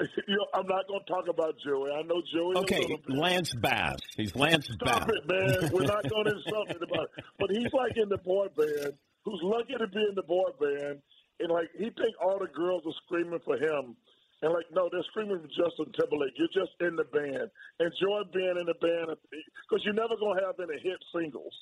[0.00, 1.90] you know, I'm not going to talk about Joey.
[1.90, 2.56] I know Joey.
[2.56, 2.96] Okay.
[3.08, 3.98] Lance Bass.
[4.16, 5.16] He's Lance Stop Bass.
[5.16, 5.70] it, man.
[5.72, 7.24] We're not going to insult it about it.
[7.38, 8.92] But he's like in the boy band,
[9.24, 11.02] who's lucky to be in the boy band,
[11.40, 13.96] and like he think all the girls are screaming for him,
[14.42, 16.32] and like no, they're screaming for Justin Timberlake.
[16.36, 17.50] You're just in the band.
[17.80, 21.52] Enjoy being in the band because you're never going to have any hit singles.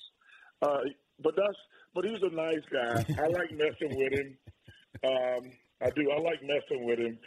[0.62, 0.86] Uh,
[1.22, 1.58] but that's
[1.94, 3.04] but he's a nice guy.
[3.18, 4.38] I like messing with him.
[5.02, 5.50] Um,
[5.82, 6.10] I do.
[6.10, 7.18] I like messing with him.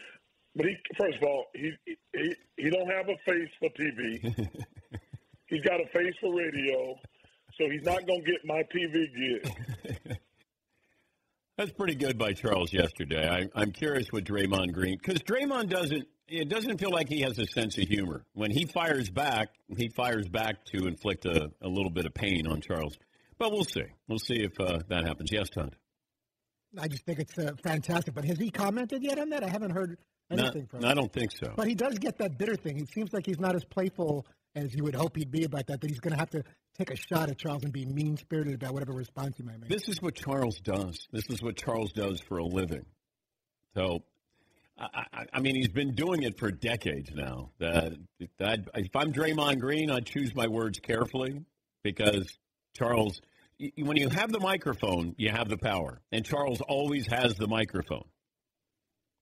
[0.55, 1.71] But he, first of all, he
[2.13, 4.23] he he don't have a face for TV.
[5.47, 6.95] he's got a face for radio,
[7.57, 10.17] so he's not gonna get my TV gig.
[11.61, 13.29] That's pretty good by Charles yesterday.
[13.29, 16.07] I, I'm curious what Draymond Green because Draymond doesn't.
[16.27, 18.25] It doesn't feel like he has a sense of humor.
[18.33, 22.47] When he fires back, he fires back to inflict a, a little bit of pain
[22.47, 22.97] on Charles.
[23.37, 23.83] But we'll see.
[24.07, 25.31] We'll see if uh, that happens.
[25.31, 25.75] Yes, Todd.
[26.79, 28.15] I just think it's uh, fantastic.
[28.15, 29.43] But has he commented yet on that?
[29.43, 29.99] I haven't heard
[30.31, 30.89] anything from him.
[30.89, 31.53] I don't think so.
[31.55, 32.75] But he does get that bitter thing.
[32.75, 35.81] He seems like he's not as playful as you would hope he'd be about that.
[35.81, 36.43] That he's going to have to
[36.77, 39.69] take a shot at Charles and be mean spirited about whatever response he might make.
[39.69, 41.07] This is what Charles does.
[41.11, 42.85] This is what Charles does for a living.
[43.75, 44.03] So,
[44.77, 47.51] I, I, I mean, he's been doing it for decades now.
[47.59, 47.93] That,
[48.39, 51.45] that if I'm Draymond Green, I'd choose my words carefully
[51.83, 52.37] because
[52.75, 53.21] Charles,
[53.77, 58.05] when you have the microphone, you have the power, and Charles always has the microphone.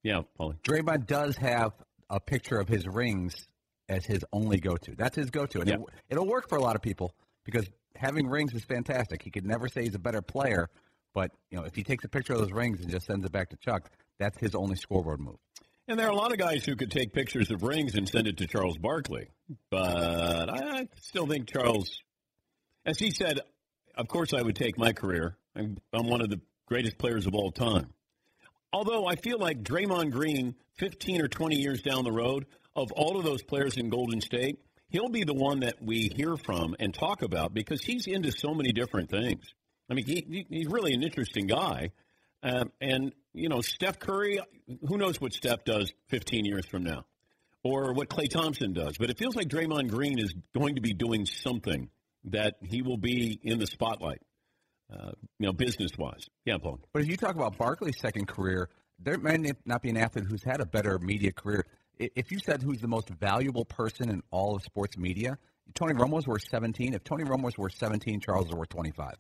[0.04, 0.60] Yeah, Paulie.
[0.62, 1.74] Draymond does have
[2.10, 3.48] a picture of his rings
[3.90, 4.96] as his only go-to.
[4.96, 5.76] That's his go-to, and Yeah.
[5.76, 9.22] it, it'll work for a lot of people because having rings is fantastic.
[9.24, 10.70] He could never say he's a better player,
[11.14, 13.32] but you know if he takes a picture of those rings and just sends it
[13.32, 15.38] back to Chuck, that's his only scoreboard move.
[15.88, 18.28] And there are a lot of guys who could take pictures of rings and send
[18.28, 19.28] it to Charles Barkley.
[19.72, 22.04] But I still think Charles,
[22.86, 23.40] as he said,
[23.96, 25.36] of course I would take my career.
[25.56, 27.88] I'm, I'm one of the greatest players of all time.
[28.72, 32.46] Although I feel like Draymond Green, 15 or 20 years down the road,
[32.80, 36.36] of all of those players in Golden State, he'll be the one that we hear
[36.38, 39.54] from and talk about because he's into so many different things.
[39.90, 41.92] I mean, he, he- he's really an interesting guy.
[42.42, 44.40] Um, and, you know, Steph Curry,
[44.88, 47.06] who knows what Steph does 15 years from now
[47.64, 48.98] or what Klay Thompson does.
[48.98, 51.90] But it feels like Draymond Green is going to be doing something
[52.26, 54.22] that he will be in the spotlight,
[54.94, 56.26] uh, you know, business wise.
[56.46, 56.80] Yeah, Paul.
[56.94, 60.44] But if you talk about Barkley's second career, there may not be an athlete who's
[60.44, 61.66] had a better media career.
[62.00, 65.38] If you said who's the most valuable person in all of sports media,
[65.74, 66.94] Tony Romo's worth 17.
[66.94, 69.16] If Tony Romo's worth 17, Charles is worth 25.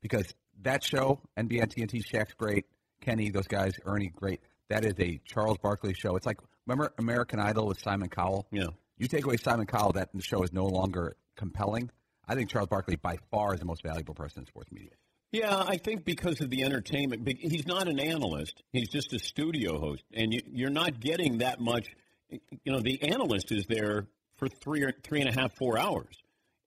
[0.00, 2.64] Because that show, NBA TNT, Shaq's great,
[3.00, 4.40] Kenny, those guys, Ernie, great.
[4.68, 6.16] That is a Charles Barkley show.
[6.16, 8.46] It's like, remember American Idol with Simon Cowell?
[8.50, 8.68] Yeah.
[8.96, 11.90] You take away Simon Cowell, that show is no longer compelling.
[12.26, 14.92] I think Charles Barkley, by far, is the most valuable person in sports media.
[15.32, 18.62] Yeah, I think because of the entertainment, he's not an analyst.
[18.70, 21.88] He's just a studio host, and you, you're not getting that much.
[22.28, 26.22] You know, the analyst is there for three or three and a half, four hours.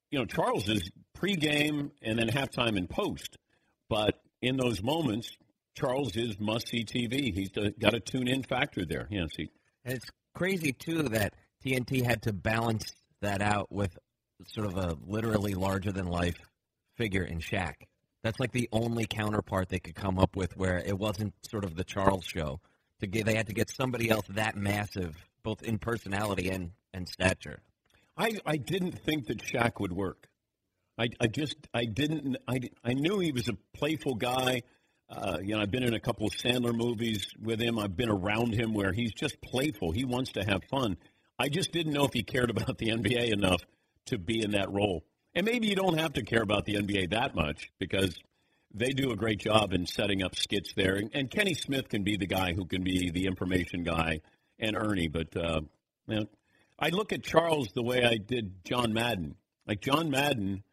[0.10, 3.38] You know, Charles is pregame and then halftime and post,
[3.88, 5.30] but in those moments,
[5.76, 7.34] Charles is must see TV.
[7.34, 9.08] He's got a tune in factor there.
[9.12, 9.50] Yeah, see,
[9.84, 13.96] And it's crazy too that TNT had to balance that out with
[14.48, 16.38] sort of a literally larger than life
[16.98, 17.74] figure in Shaq.
[18.26, 21.76] That's like the only counterpart they could come up with where it wasn't sort of
[21.76, 22.60] the Charles show.
[23.02, 27.08] To get, they had to get somebody else that massive, both in personality and, and
[27.08, 27.60] stature.
[28.18, 30.28] I, I didn't think that Shaq would work.
[30.98, 34.64] I, I just I didn't I, I knew he was a playful guy.
[35.08, 37.78] Uh, you know, I've been in a couple of Sandler movies with him.
[37.78, 39.92] I've been around him where he's just playful.
[39.92, 40.98] He wants to have fun.
[41.38, 43.62] I just didn't know if he cared about the NBA enough
[44.08, 45.04] to be in that role.
[45.36, 48.18] And maybe you don't have to care about the NBA that much because
[48.74, 50.96] they do a great job in setting up skits there.
[50.96, 54.22] And, and Kenny Smith can be the guy who can be the information guy
[54.60, 55.10] and Ernie.
[55.10, 55.62] But uh,
[56.08, 56.28] man,
[56.80, 59.36] I look at Charles the way I did John Madden.
[59.68, 60.64] Like John Madden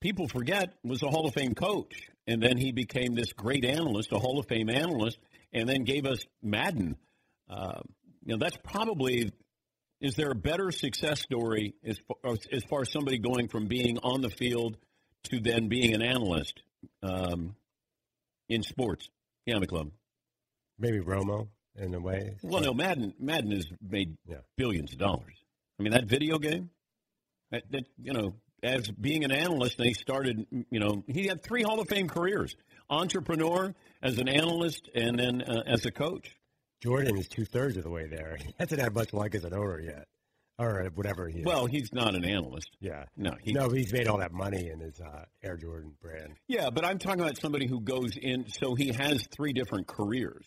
[0.00, 4.12] people forget was a Hall of Fame coach, and then he became this great analyst,
[4.12, 5.18] a Hall of Fame analyst,
[5.52, 6.96] and then gave us Madden.
[7.48, 7.80] Uh,
[8.24, 9.32] you know, that's probably.
[10.02, 13.98] Is there a better success story as far, as far as somebody going from being
[14.02, 14.76] on the field
[15.30, 16.60] to then being an analyst
[17.04, 17.54] um,
[18.48, 19.08] in sports?
[19.46, 19.92] Yeah, McClellan.
[20.76, 22.34] Maybe Romo in a way.
[22.42, 24.38] Well, no, Madden Madden has made Yeah.
[24.56, 25.34] billions of dollars.
[25.78, 26.70] I mean, that video game,
[27.52, 30.46] that, that you know, as being an analyst, they started.
[30.70, 32.56] You know, he had three Hall of Fame careers:
[32.90, 36.36] entrepreneur, as an analyst, and then uh, as a coach.
[36.82, 38.36] Jordan is two thirds of the way there.
[38.44, 40.06] He hasn't had much luck as an owner yet,
[40.58, 41.44] or whatever he is.
[41.44, 42.70] Well, he's not an analyst.
[42.80, 46.34] yeah, No, he, no, he's made all that money in his uh, Air Jordan brand.
[46.48, 48.46] yeah, but I'm talking about somebody who goes in.
[48.48, 50.46] So he has three different careers.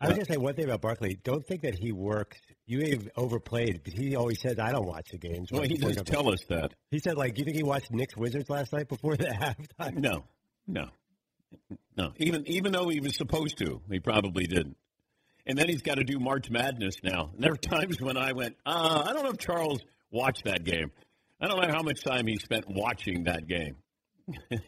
[0.00, 1.18] I was gonna say one thing about Barkley.
[1.24, 2.38] Don't think that he works.
[2.66, 3.80] You may have overplayed.
[3.82, 6.72] But he always says, "I don't watch the games." Well, he does tell us that.
[6.92, 9.24] He said, "Like, do you think he watched Knicks Wizards last night before the
[9.80, 10.22] halftime?" No,
[10.68, 10.86] no,
[11.96, 12.12] no.
[12.18, 14.76] Even even though he was supposed to, he probably didn't.
[15.46, 17.30] And then he's got to do March Madness now.
[17.34, 20.64] And there were times when I went, uh, I don't know if Charles watched that
[20.64, 20.92] game.
[21.40, 23.76] I don't know how much time he spent watching that game.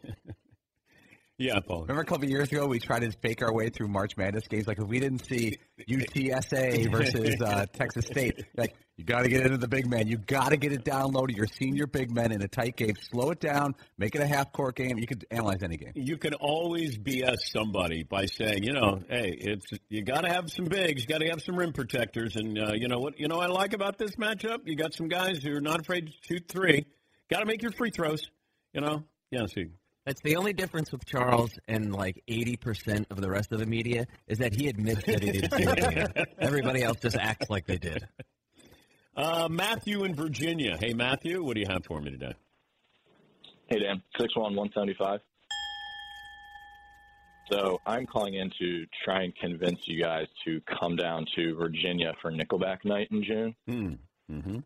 [1.38, 1.82] yeah, Paul.
[1.82, 4.46] Remember a couple of years ago, we tried to fake our way through March Madness
[4.46, 4.68] games.
[4.68, 5.58] Like if we didn't see
[5.90, 10.06] UTSA versus uh, Texas State, like you got to get into the big man.
[10.06, 12.76] You got to get it down low to Your senior big men in a tight
[12.76, 12.94] game.
[13.10, 13.74] Slow it down.
[13.98, 14.96] Make it a half court game.
[14.96, 15.90] You could analyze any game.
[15.96, 20.52] You can always BS somebody by saying, you know, hey, it's you got to have
[20.52, 23.18] some bigs, you got to have some rim protectors, and uh, you know what?
[23.18, 24.58] You know what I like about this matchup?
[24.66, 26.86] You got some guys who are not afraid to shoot three.
[27.28, 28.22] Got to make your free throws.
[28.72, 29.46] You know, yeah.
[29.46, 29.66] See,
[30.06, 34.06] That's the only difference with Charles and like 80% of the rest of the media
[34.26, 36.28] is that he admits that he didn't do it.
[36.38, 38.06] Everybody else just acts like they did.
[39.16, 40.76] uh, Matthew in Virginia.
[40.78, 42.34] Hey, Matthew, what do you have for me today?
[43.66, 45.20] Hey Dan, six one one seventy five.
[47.50, 52.12] So I'm calling in to try and convince you guys to come down to Virginia
[52.20, 53.54] for Nickelback night in June.
[53.66, 53.94] Hmm.
[54.30, 54.58] Mm-hmm.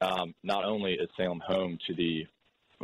[0.00, 2.26] Um, not only is Salem home to the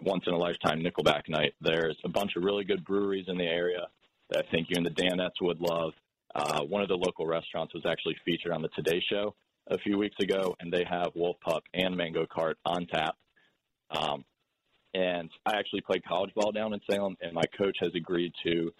[0.02, 3.44] once in a lifetime Nickelback night, there's a bunch of really good breweries in the
[3.44, 3.86] area
[4.30, 5.92] that I think you and the Danettes would love.
[6.34, 9.34] Uh, one of the local restaurants was actually featured on the Today Show
[9.68, 13.16] a few weeks ago, and they have Wolf Pup and Mango Cart on tap.
[13.90, 14.24] Um,
[14.94, 18.72] and I actually played college ball down in Salem, and my coach has agreed to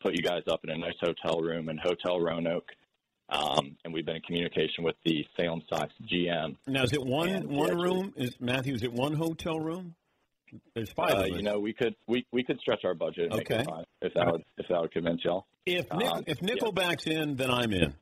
[0.00, 2.68] put you guys up in a nice hotel room in Hotel Roanoke.
[3.28, 6.56] Um, and we've been in communication with the Salem Sox GM.
[6.66, 8.12] Now, is it one And one actually- room?
[8.16, 8.74] Is Matthew?
[8.74, 9.94] Is it one hotel room?
[10.74, 11.14] There's five.
[11.14, 13.60] Uh, of you know, we could we, we could stretch our budget and make Okay.
[13.62, 15.46] it fine if that would if that would convince y'all.
[15.66, 16.48] if Nick, um, if yeah.
[16.54, 17.94] Nickelback's in, then I'm in.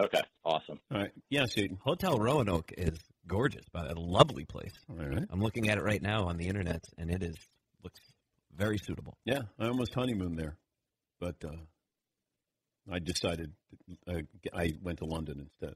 [0.00, 0.78] Okay, awesome.
[0.92, 1.10] All right.
[1.28, 1.78] Yes, Seton.
[1.82, 4.72] Hotel Roanoke is gorgeous, but a lovely place.
[4.88, 5.24] All right.
[5.28, 7.34] I'm looking at it right now on the internet, and it is
[7.82, 8.00] looks
[8.56, 9.16] very suitable.
[9.24, 10.56] Yeah, I almost honeymoon there,
[11.20, 11.56] but uh,
[12.92, 13.52] I decided
[14.08, 14.20] uh,
[14.54, 15.74] I went to London instead.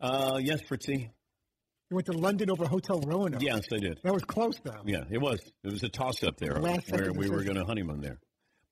[0.00, 1.10] Uh, yes, Fritzy.
[1.90, 3.40] You went to London over Hotel Roanoke.
[3.40, 4.00] Yes, I did.
[4.02, 4.82] That was close, though.
[4.84, 5.38] Yeah, it was.
[5.62, 8.18] It was a toss up there Last where second we were going to honeymoon there.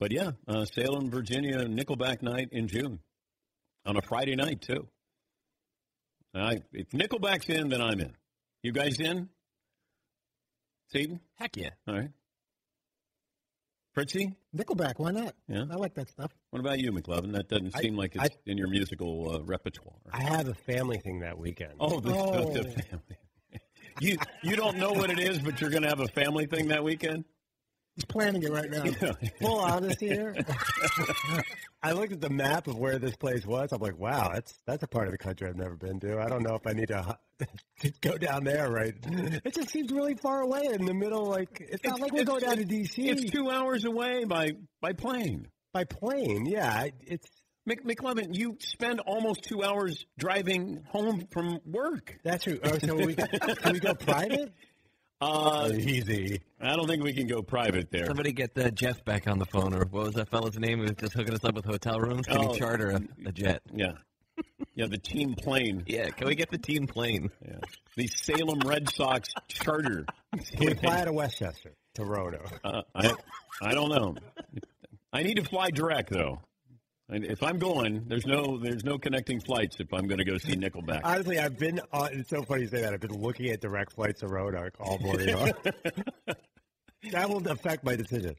[0.01, 2.99] But yeah, uh, Salem, Virginia, Nickelback night in June
[3.87, 4.89] on a Friday night too.
[6.35, 8.13] I, if Nickelback's in, then I'm in.
[8.65, 9.29] You guys in?
[10.89, 11.21] Seton?
[11.37, 11.71] Heck yeah.
[11.87, 12.11] All right.
[13.95, 14.35] Fritzy?
[14.57, 15.35] Nickelback, why not?
[15.49, 15.65] Yeah.
[15.71, 16.33] I like that stuff.
[16.51, 17.33] What about you, McLovin?
[17.33, 19.95] That doesn't I- seem like it's in your musical uh, repertoire.
[20.13, 21.75] I have a family thing that weekend.
[21.79, 22.53] Oh, the, Oh.
[22.53, 23.03] the family.
[24.01, 26.67] You you don't know what it is, but you're going to have a family thing
[26.69, 27.25] that weekend.
[27.97, 28.85] He's planning it right now.
[29.41, 30.35] Full honesty here.
[31.83, 33.71] I looked at the map of where this place was.
[33.73, 36.21] I'm like, wow, that's that's a part of the country I've never been to.
[36.21, 37.17] I don't know if I need to,
[37.81, 38.69] to go down there.
[38.69, 38.95] Right?
[39.05, 41.27] It just seems really far away in the middle.
[41.27, 44.93] Like it's not like we're going down to DC It's two hours away by by
[44.93, 45.47] plane.
[45.73, 46.47] by plane.
[46.47, 47.29] Yeah, it's
[47.67, 52.19] Mc, McLovin, you spend almost two hours driving home from work.
[52.25, 52.59] that's true.
[52.63, 54.53] Oh, so we can we go private?
[55.21, 56.41] Uh, Easy.
[56.61, 58.07] I don't think we can go private there.
[58.07, 60.85] Somebody get the Jeff back on the phone, or what was that fella's name who
[60.85, 62.27] was just hooking us up with hotel rooms?
[62.27, 62.53] Can Oh.
[62.53, 63.63] he charter a, a jet?
[63.73, 63.93] Yeah,
[64.75, 65.85] yeah, the team plane.
[65.87, 67.31] Yeah, can we get the team plane?
[67.47, 67.59] Yeah,
[67.97, 70.05] the Salem Red Sox charter.
[70.33, 72.61] Can we fly out of Westchester to Roanoke?
[72.65, 73.13] Uh, I
[73.63, 74.17] I don't know.
[75.13, 76.41] I need to fly direct though.
[77.09, 80.39] And if I'm going, there's no there's no connecting flights if I'm going to go
[80.39, 81.01] see Nickelback.
[81.05, 81.81] Honestly, I've been.
[81.93, 82.95] On, it's so funny you say that.
[82.95, 85.37] I've been looking at direct flights to Roanoke all morning.
[85.37, 85.53] long.
[87.13, 88.35] that will affect my decision.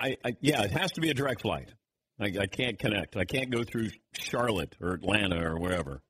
[0.00, 1.70] I, I yeah, it has to be a direct flight.
[2.18, 3.16] I, I can't connect.
[3.16, 6.00] I can't go through Charlotte or Atlanta or wherever.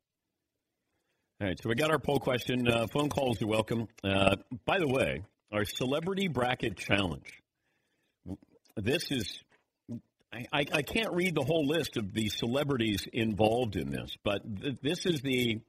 [1.40, 2.68] All right, so we got our poll question.
[2.68, 3.88] Uh, phone calls are welcome.
[4.04, 7.40] Uh, by the way, our celebrity bracket challenge.
[8.76, 9.42] This is
[10.32, 14.76] I, I, can't read the whole list of the celebrities involved in this, but th-
[14.80, 15.60] this is the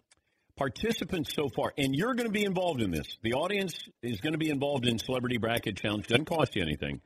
[0.56, 3.18] participants so far, and you're going to be involved in this.
[3.24, 6.06] The audience is going to be involved in Celebrity Bracket Challenge.
[6.06, 7.02] Doesn't cost you anything.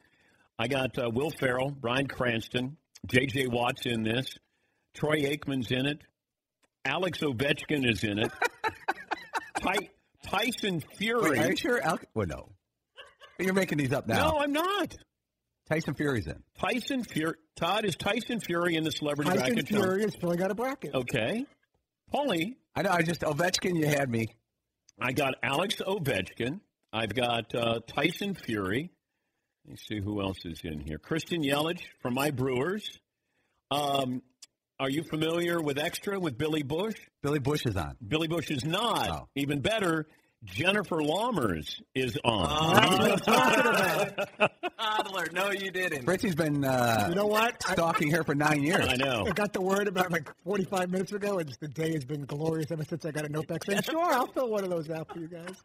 [0.59, 2.75] I got uh, Will Ferrell, Bryan Cranston,
[3.07, 3.47] J.J.
[3.47, 4.27] Watt's in this,
[4.93, 5.99] Troy Aikman's in it,
[6.83, 8.31] Alex Ovechkin is in it,
[9.61, 9.89] Ty-
[10.25, 11.31] Tyson Fury.
[11.31, 11.81] Wait, are you sure?
[11.81, 12.49] Al- well, no.
[13.39, 14.31] You're making these up now.
[14.31, 14.95] No, I'm not.
[15.69, 16.41] Tyson Fury's in.
[16.59, 17.35] Tyson Fury.
[17.55, 20.13] Todd is Tyson Fury in the Celebrity Tyson Bracket Tyson Fury Challenge.
[20.13, 20.93] is filling out a bracket.
[20.93, 21.45] Okay.
[22.13, 22.55] Paulie.
[22.75, 22.91] I know.
[22.91, 23.77] I just Ovechkin.
[23.77, 24.27] You had me.
[24.99, 26.59] I got Alex Ovechkin.
[26.93, 28.91] I've got uh, Tyson Fury.
[29.65, 30.97] Let me see who else is in here.
[30.99, 32.99] Christian Yelich from my Brewers.
[33.71, 34.21] Um,
[34.79, 36.95] are you familiar with Extra with Billy Bush?
[37.23, 37.95] Billy Bush is on.
[38.05, 39.09] Billy Bush is not.
[39.09, 39.27] Oh.
[39.35, 40.05] Even better,
[40.43, 42.47] Jennifer Lammers is on.
[44.77, 46.03] Toddler, no, you didn't.
[46.05, 47.63] Fritzy's been uh, You know what?
[47.67, 48.85] I- stalking her for nine years.
[48.87, 49.25] I know.
[49.27, 52.25] I got the word about like 45 minutes ago, and just the day has been
[52.25, 54.89] glorious ever since I got a note back saying, "Sure, I'll fill one of those
[54.89, 55.55] out for you guys."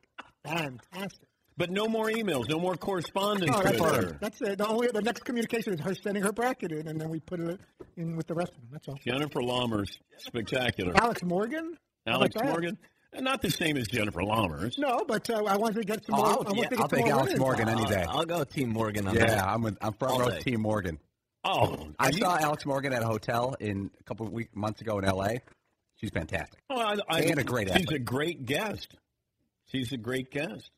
[0.44, 1.28] Fantastic.
[1.56, 3.52] But no more emails, no more correspondence.
[3.54, 3.82] Oh, that's it.
[3.82, 4.18] her.
[4.20, 4.56] That's it.
[4.58, 7.38] The only the next communication is her sending her bracket in, and then we put
[7.40, 7.60] it
[7.98, 8.68] in with the rest of them.
[8.72, 8.98] That's all.
[9.04, 10.94] Jennifer Lammers, spectacular.
[10.96, 11.76] Alex Morgan.
[12.06, 12.78] How Alex Morgan.
[12.80, 12.88] that?
[13.12, 14.78] Morgan, not the same as Jennifer Lammers.
[14.78, 16.26] No, but uh, I wanted to get some Oh, more.
[16.26, 17.92] I'll- I wanted yeah, to get I'll some take more Alex Morgan involved.
[17.92, 18.06] any day.
[18.08, 19.28] I'll go with Team Morgan on that.
[19.28, 20.40] Yeah, I'm with, I'm front All row day.
[20.40, 20.98] Team Morgan.
[21.42, 24.50] Oh, I are you- saw Alex Morgan at a hotel in a couple of weeks
[24.54, 25.40] months ago in L.A.
[25.96, 26.60] She's fantastic.
[26.70, 27.92] Oh, I, I, And a great She's athlete.
[27.92, 28.94] a great guest.
[29.72, 30.70] She's a great guest.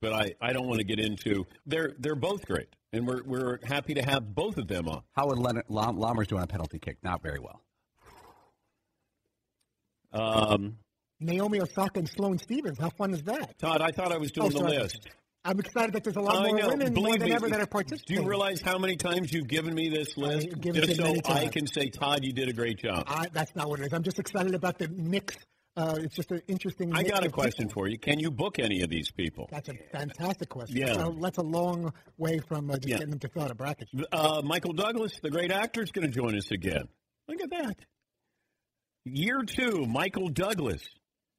[0.00, 1.46] But I, I don't want to get into.
[1.64, 5.02] They're they're both great, and we're we're happy to have both of them on.
[5.16, 6.98] How would Leonard Lammers do on a penalty kick?
[7.02, 7.62] Not very well.
[10.12, 10.76] Um,
[11.20, 12.78] Naomi Osaka and Sloane Stevens.
[12.78, 13.58] How fun is that?
[13.58, 15.08] Todd, I thought I was doing Oh, the list.
[15.44, 16.68] I'm excited that there's a lot I more know.
[16.70, 18.16] women more Believe than me, ever that are participating.
[18.16, 21.68] Do you realize how many times you've given me this list just so I can
[21.68, 23.04] say, Todd, you did a great job?
[23.06, 23.92] I, that's not what it is.
[23.92, 25.36] I'm just excited about the mix.
[25.76, 26.92] Uh, it's just an interesting.
[26.96, 27.82] I got a question people.
[27.82, 27.98] for you.
[27.98, 29.46] Can you book any of these people?
[29.52, 30.78] That's a fantastic question.
[30.78, 30.94] Yeah.
[30.94, 32.96] So that's a long way from uh, just Yeah.
[32.96, 33.88] getting them to fill out a bracket.
[34.10, 36.88] Uh, Michael Douglas, the great actor, is going to join us again.
[37.28, 37.76] Look at that.
[39.04, 40.82] Year two, Michael Douglas.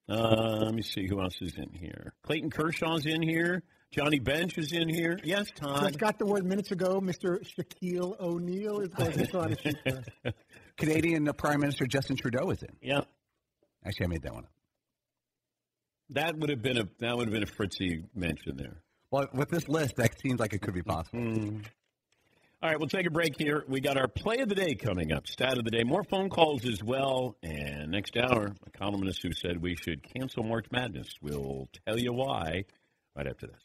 [0.10, 2.14] Uh, let me see who else is in here.
[2.24, 3.64] Clayton Kershaw's in here.
[3.92, 5.18] Johnny Bench is in here.
[5.24, 5.98] Yes, Just Todd.
[5.98, 7.00] got the word minutes ago.
[7.02, 7.40] Mr.
[7.44, 10.34] Shaquille O'Neal is going to fill sheet for us.
[10.78, 12.76] Canadian uh, Prime Minister Justin Trudeau is in.
[12.82, 13.02] Yeah,
[13.86, 14.52] Actually, I made that one up.
[16.12, 18.82] that would have been a that would have been a Fritzy mention there.
[19.10, 21.20] Well, with this list, that seems like it could be possible.
[21.20, 21.66] Mm.
[22.60, 23.64] All right, we'll take a break here.
[23.68, 26.28] We got our play of the day coming up, stat of the day, more phone
[26.28, 27.38] calls as well.
[27.44, 32.14] And next hour, a columnist who said we should cancel March Madness will tell you
[32.14, 32.66] why
[33.16, 33.62] right after this.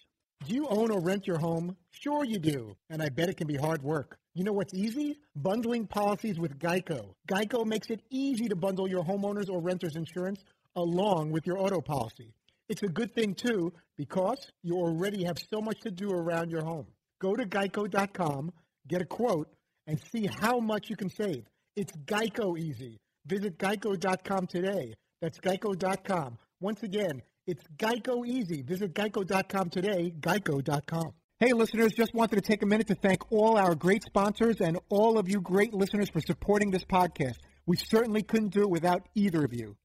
[0.47, 1.74] Do you own or rent your home?
[1.90, 2.76] Sure you do.
[2.90, 4.18] And I bet it can be hard work.
[4.34, 5.16] You know what's easy?
[5.34, 7.14] Bundling policies with Geico.
[7.26, 10.45] Geico makes it easy to bundle your homeowners or renters insurance
[10.76, 12.34] along with your auto policy.
[12.68, 16.62] It's a good thing too because you already have so much to do around your
[16.62, 16.88] home.
[17.22, 18.53] Go to geico.com,
[18.89, 19.49] get a quote,
[19.87, 21.45] and see how much you can save.
[21.76, 22.99] It's Geico easy.
[23.26, 24.95] Visit geico.com today.
[25.20, 26.39] That's geico.com.
[26.61, 28.62] Once again, it's Geico easy.
[28.62, 31.12] Visit geico.com today, geico.com.
[31.41, 34.78] Hey, listeners, just wanted to take a minute to thank all our great sponsors and
[34.89, 37.35] all of you great listeners for supporting this podcast.
[37.66, 39.76] We certainly couldn't do it without either of you.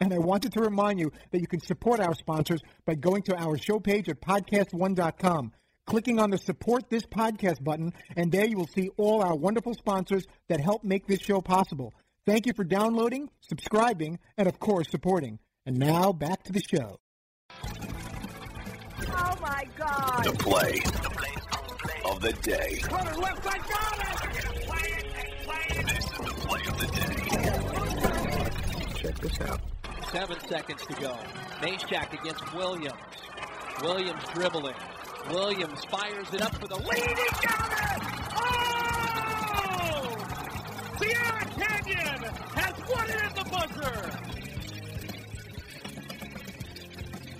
[0.00, 3.36] And I wanted to remind you that you can support our sponsors by going to
[3.36, 5.52] our show page at podcast1.com,
[5.86, 9.74] clicking on the support this podcast button, and there you will see all our wonderful
[9.74, 11.92] sponsors that help make this show possible.
[12.26, 15.38] Thank you for downloading, subscribing, and of course supporting.
[15.66, 16.98] And now back to the show.
[19.06, 20.24] Oh my God!
[20.24, 20.80] The play
[22.10, 22.80] of the day.
[22.90, 24.04] Left side, got it!
[25.86, 27.14] This is the play of the day.
[28.98, 29.60] Check this out.
[30.10, 31.16] Seven seconds to go.
[31.60, 32.94] Nashak against Williams.
[33.82, 34.74] Williams dribbling.
[35.30, 37.18] Williams fires it up for the lead.
[37.18, 38.02] He got it!
[38.36, 38.64] Oh!
[41.00, 42.22] Sierra Canyon
[42.54, 44.10] has won it at the buzzer.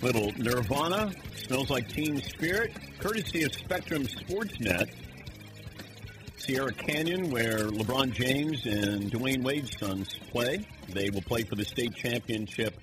[0.02, 1.12] Little Nirvana,
[1.46, 4.90] smells like team Spirit, courtesy of Spectrum Sportsnet.
[6.36, 10.66] Sierra Canyon, where LeBron James and Dwyane Wade's sons play.
[10.90, 12.74] They will play for the state championship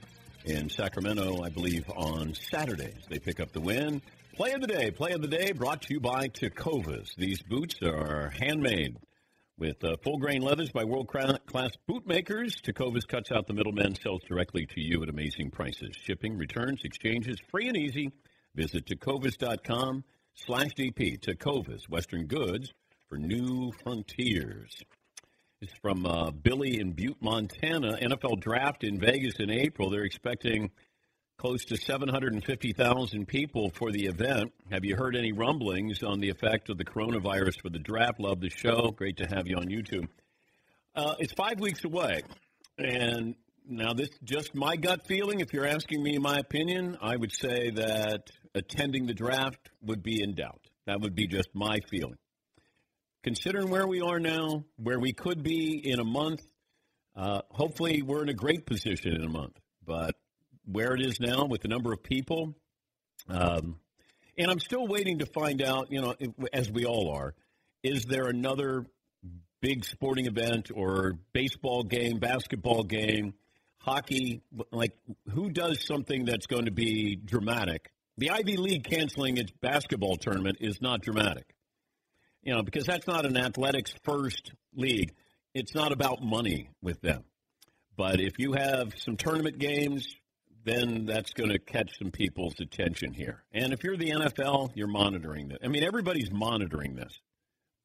[0.46, 3.06] in Sacramento, I believe, on Saturdays.
[3.08, 4.02] They pick up the win.
[4.34, 7.14] Play of the day, play of the day, brought to you by Tecovas.
[7.18, 8.96] These boots are handmade
[9.58, 12.56] with uh, full grain leathers by world class boot makers.
[12.62, 15.98] Tecovas cuts out the middleman, sells directly to you at amazing prices.
[16.02, 18.14] Shipping, returns, exchanges, free and easy.
[18.56, 20.06] Visit tecovas.com
[20.36, 21.20] slash DP.
[21.20, 22.72] Tecovas, Western Goods
[23.10, 24.74] for New Frontiers.
[25.60, 27.98] It's from uh, Billy in Butte, Montana.
[28.02, 29.90] NFL draft in Vegas in April.
[29.90, 30.72] They're expecting
[31.42, 34.54] close to 750,000 people for the event.
[34.70, 38.20] Have you heard any rumblings on the effect of the coronavirus for the draft?
[38.20, 38.92] Love the show.
[38.92, 40.08] Great to have you on YouTube.
[40.96, 42.22] Uh, it's five weeks away.
[42.78, 43.34] And
[43.68, 45.40] now, this just my gut feeling.
[45.40, 50.22] If you're asking me my opinion, I would say that attending the draft would be
[50.22, 50.62] in doubt.
[50.86, 52.20] That would be just my feeling.
[53.24, 56.42] Considering where we are now, where we could be in a month,
[57.16, 59.58] uh, hopefully we're in a great position in a month.
[59.84, 60.14] But
[60.66, 62.56] where it is now with the number of people,
[63.30, 63.80] um,
[64.38, 66.16] and I'm still waiting to find out, you know,
[66.54, 67.36] as we all are,
[67.84, 68.86] is there another
[69.62, 73.34] big sporting event or baseball game, basketball game,
[73.80, 74.42] hockey?
[74.72, 74.94] Like,
[75.34, 77.92] who does something that's going to be dramatic?
[78.18, 81.56] The Ivy League canceling its basketball tournament is not dramatic
[82.44, 85.14] you know, because that's not an athletics first league.
[85.54, 87.24] It's not about money with them.
[87.98, 90.16] But if you have some tournament games,
[90.64, 93.44] then that's going to catch some people's attention here.
[93.52, 95.58] And if you're the NFL, you're monitoring this.
[95.64, 97.20] I mean, everybody's monitoring this,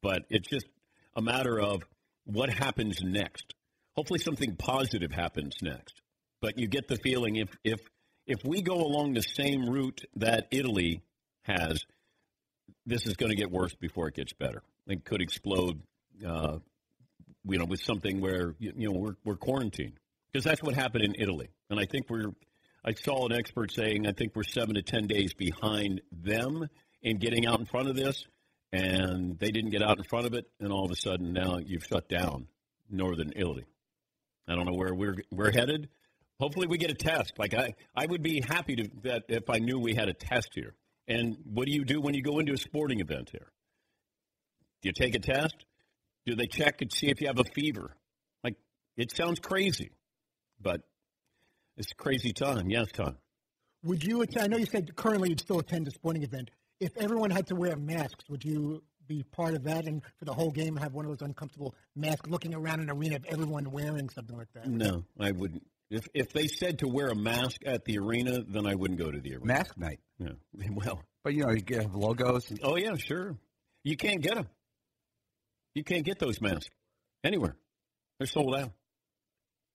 [0.01, 0.67] but it's just
[1.15, 1.83] a matter of
[2.25, 3.53] what happens next.
[3.95, 6.01] Hopefully, something positive happens next.
[6.41, 7.79] But you get the feeling if if
[8.27, 11.01] if we go along the same route that Italy
[11.43, 11.83] has,
[12.85, 14.61] this is going to get worse before it gets better.
[14.85, 15.81] It could explode,
[16.25, 16.57] uh,
[17.45, 19.99] you know, with something where you, you know we're we're quarantined
[20.31, 22.31] because that's what happened in Italy, and I think we're.
[22.87, 26.69] I saw an expert saying I think we're seven to ten days behind them
[27.01, 28.25] in getting out in front of this,
[28.71, 31.57] and they didn't get out in front of it, and all of a sudden now
[31.57, 32.47] you've shut down
[32.89, 33.65] northern Italy.
[34.47, 35.89] I don't know where we're we're headed.
[36.39, 37.33] Hopefully, we get a test.
[37.37, 40.51] Like I, I would be happy to that if I knew we had a test
[40.53, 40.73] here.
[41.09, 43.51] And what do you do when you go into a sporting event here?
[44.81, 45.65] Do you take a test?
[46.25, 47.97] Do they check and see if you have a fever?
[48.45, 48.55] Like,
[48.95, 49.91] it sounds crazy,
[50.61, 50.83] but
[51.77, 52.69] it's a crazy time.
[52.69, 53.17] Yes, Tom.
[53.83, 54.43] Would you attend?
[54.43, 56.49] I know you said currently you'd still attend a sporting event.
[56.79, 60.33] If everyone had to wear masks, would you be part of that and for the
[60.33, 64.09] whole game have one of those uncomfortable masks looking around an arena of everyone wearing
[64.09, 64.67] something like that?
[64.67, 65.63] No, I wouldn't.
[65.89, 69.09] If if they said to wear a mask at the arena, then I wouldn't go
[69.09, 69.45] to the arena.
[69.45, 69.99] Mask night.
[70.19, 70.29] Yeah.
[70.71, 72.51] Well, but you know, you get logos.
[72.63, 73.37] Oh yeah, sure.
[73.83, 74.47] You can't get them.
[75.75, 76.69] You can't get those masks
[77.23, 77.55] anywhere.
[78.19, 78.71] They're sold out.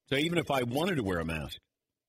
[0.08, 1.58] So even if I wanted to wear a mask,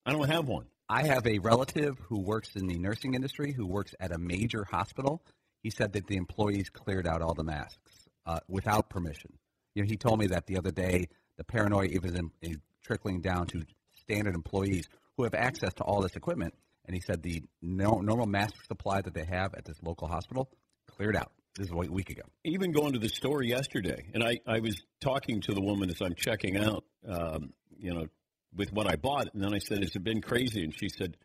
[0.06, 0.66] I don't have one.
[0.90, 4.66] I have a relative who works in the nursing industry who works at a major
[4.70, 5.24] hospital.
[5.62, 9.32] He said that the employees cleared out all the masks uh, without permission.
[9.76, 11.08] You know, he told me that the other day.
[11.38, 13.64] The paranoia even is trickling down to
[13.96, 14.88] standard employees
[15.18, 16.54] who have access to all this equipment.
[16.86, 20.50] And he said the no, normal mask supply that they have at this local hospital
[20.88, 21.32] cleared out.
[21.56, 22.24] This is a week ago.
[22.44, 26.02] Even going to the store yesterday, and I, I was talking to the woman as
[26.02, 28.08] I'm checking out, um, you know,
[28.56, 31.18] with what I bought, and then I said, "Has it been crazy?" And she said,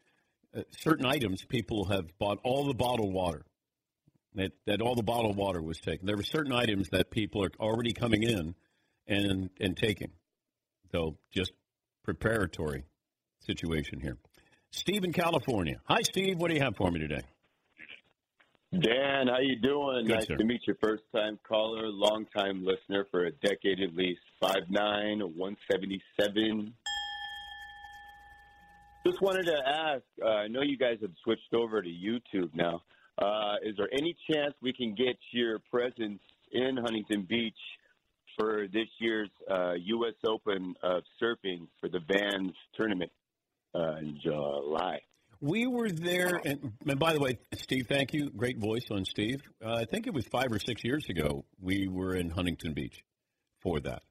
[0.56, 3.44] uh, "Certain items, people have bought all the bottled water.
[4.34, 6.06] That that all the bottled water was taken.
[6.06, 8.54] There were certain items that people are already coming in
[9.06, 10.12] and and taking.
[10.92, 11.52] So just
[12.04, 12.84] preparatory
[13.40, 14.18] situation here.
[14.70, 15.80] Steve in California.
[15.84, 16.38] Hi, Steve.
[16.38, 17.22] What do you have for me today?
[18.70, 20.06] Dan, how you doing?
[20.06, 20.36] Good, nice sir.
[20.36, 20.74] to meet you.
[20.82, 24.20] First time caller, long time listener for a decade at least.
[24.40, 26.74] Five nine, one seventy seven.
[29.08, 30.02] Just wanted to ask.
[30.22, 32.82] Uh, I know you guys have switched over to YouTube now.
[33.16, 36.20] Uh, is there any chance we can get your presence
[36.52, 37.56] in Huntington Beach
[38.38, 40.14] for this year's uh, U.S.
[40.26, 43.10] Open of surfing for the Vans tournament
[43.74, 45.00] uh, in July?
[45.40, 48.28] We were there, and, and by the way, Steve, thank you.
[48.30, 49.40] Great voice on Steve.
[49.64, 51.44] Uh, I think it was five or six years ago.
[51.60, 53.02] We were in Huntington Beach
[53.62, 54.02] for that,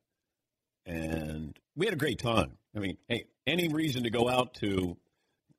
[0.87, 2.53] and we had a great time.
[2.75, 4.97] I mean, hey, any reason to go out to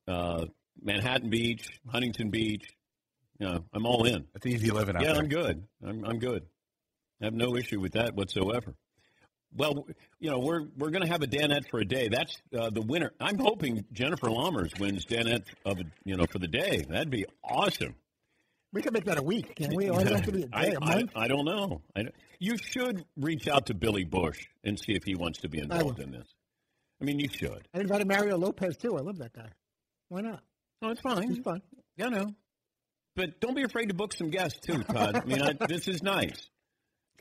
[0.07, 0.45] uh,
[0.81, 2.65] Manhattan Beach, Huntington Beach?
[3.39, 4.25] You know, I'm all in.
[4.35, 5.21] It's easy living out yeah, there.
[5.21, 5.63] I'm good.
[5.85, 6.45] I'm, I'm good.
[7.21, 8.75] I have no issue with that whatsoever.
[9.55, 9.87] Well,
[10.19, 12.07] you know, we're we're going to have a Danette for a day.
[12.07, 13.13] That's uh, the winner.
[13.19, 16.85] I'm hoping Jennifer Lammers wins Danette of you know for the day.
[16.87, 17.95] That'd be awesome.
[18.71, 19.89] We can make that a week, can we?
[19.89, 21.11] Or have to be a I, day, a I, month?
[21.15, 21.81] I don't know.
[21.95, 25.49] I, don't- you should reach out to Billy Bush and see if he wants to
[25.49, 26.27] be involved in this.
[27.01, 27.67] I mean, you should.
[27.73, 28.97] I invited Mario Lopez too.
[28.97, 29.49] I love that guy.
[30.09, 30.41] Why not?
[30.81, 31.29] Oh, it's fine.
[31.29, 31.61] He's fine.
[31.97, 32.33] Yeah, no.
[33.15, 35.15] But don't be afraid to book some guests too, Todd.
[35.17, 36.49] I mean, I, this is nice.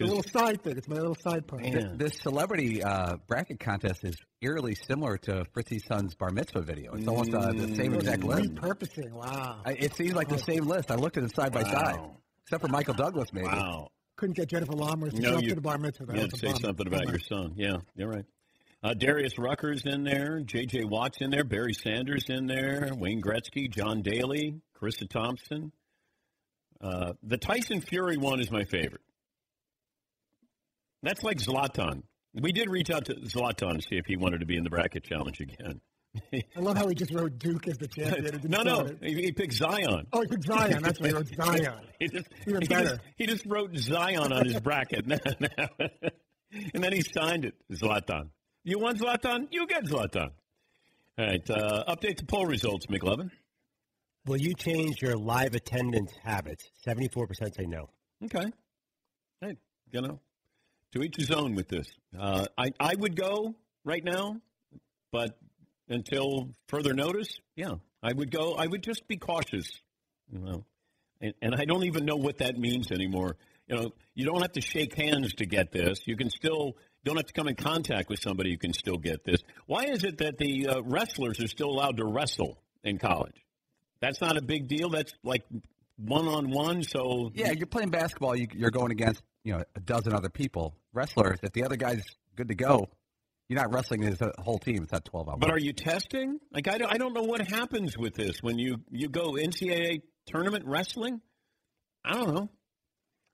[0.01, 0.77] A little side thing.
[0.77, 1.63] It's my little side part.
[1.65, 6.95] Th- This celebrity uh, bracket contest is eerily similar to Fritzy's son's bar mitzvah video.
[6.95, 8.55] It's almost uh, the same exact list.
[8.55, 9.11] Repurposing.
[9.13, 9.61] Wow.
[9.65, 10.91] I, it seems like the same list.
[10.91, 12.17] I looked at it side by side, Wow.
[12.45, 13.49] except for Michael Douglas, maybe.
[13.49, 13.89] Wow.
[14.17, 16.07] Couldn't get Jennifer Lammers to No, show up you- to the bar mitzvah.
[16.07, 16.61] That You was had to a say bummer.
[16.61, 17.11] something about Bummer.
[17.11, 17.53] your son.
[17.57, 18.25] Yeah, you're right.
[18.83, 20.39] Uh, Darius Rucker's in there.
[20.41, 20.85] J.J.
[20.85, 21.43] Watt's in there.
[21.43, 22.91] Barry Sanders in there.
[22.97, 25.73] Wayne Gretzky, John Daly, Charissa Thompson.
[26.81, 29.01] Uh, the Tyson Fury one is my favorite.
[31.03, 32.03] That's like Zlatan.
[32.35, 34.71] We did reach out to Zlatan to see if he wanted to be in the
[34.71, 35.81] bracket challenge again.
[36.33, 38.41] I love how he just wrote Duke as the champion.
[38.45, 38.99] No, no, it.
[39.03, 40.07] he, he picked Zion.
[40.13, 40.83] Oh, he picked Zion.
[40.83, 41.81] That's why he wrote Zion.
[41.99, 42.89] he just, Even he better.
[42.91, 45.07] Just, he just wrote Zion on his bracket.
[46.75, 48.31] and then he signed it, Zlatan.
[48.65, 49.49] You want Zlatan?
[49.51, 50.31] You get Zlatan.
[51.19, 51.51] All right.
[51.51, 53.31] Uh, update the poll results, McLovin.
[54.27, 56.71] Will you change your live attendance habits?
[56.87, 57.89] 74% say no.
[58.25, 58.51] Okay.
[59.41, 59.57] Hey,
[59.91, 60.21] you know,
[60.93, 61.87] to each his own with this.
[62.19, 64.41] Uh, I, I would go right now,
[65.13, 65.39] but
[65.89, 68.55] until further notice, yeah, I would go.
[68.55, 69.71] I would just be cautious,
[70.31, 70.65] you know.
[71.21, 73.37] And, and I don't even know what that means anymore.
[73.67, 76.07] You know, you don't have to shake hands to get this.
[76.07, 78.51] You can still don't have to come in contact with somebody.
[78.51, 79.41] You can still get this.
[79.67, 83.35] Why is it that the uh, wrestlers are still allowed to wrestle in college?
[84.01, 84.91] That's not a big deal.
[84.91, 85.45] That's like
[85.99, 86.83] one on one.
[86.83, 88.37] So Yeah, you're playing basketball.
[88.37, 90.75] You, you're going against you know a dozen other people.
[90.93, 92.03] Wrestlers, if the other guy's
[92.37, 92.89] good to go,
[93.49, 94.83] you're not wrestling as a whole team.
[94.83, 95.39] It's not 12 hours.
[95.41, 96.39] But are you testing?
[96.53, 100.03] Like I don't, I don't know what happens with this when you you go NCAA
[100.27, 101.21] tournament wrestling.
[102.05, 102.49] I don't know.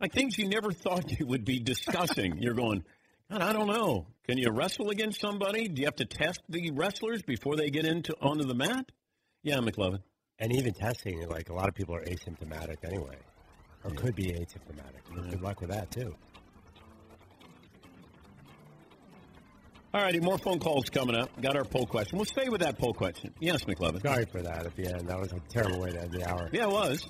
[0.00, 2.38] Like things you never thought you would be discussing.
[2.40, 2.84] You're going,
[3.30, 4.06] God, I don't know.
[4.28, 5.68] Can you wrestle against somebody?
[5.68, 8.90] Do you have to test the wrestlers before they get into onto the mat?
[9.42, 10.00] Yeah, McLovin.
[10.44, 13.16] And even testing, like a lot of people are asymptomatic anyway,
[13.82, 15.30] or could be asymptomatic.
[15.30, 16.14] Good luck with that too.
[19.94, 21.30] All righty, more phone calls coming up.
[21.40, 22.18] Got our poll question.
[22.18, 23.32] We'll stay with that poll question.
[23.40, 24.02] Yes, McLovin.
[24.02, 25.08] Sorry for that at the end.
[25.08, 26.50] That was a terrible way to end the hour.
[26.52, 27.08] Yeah, it was.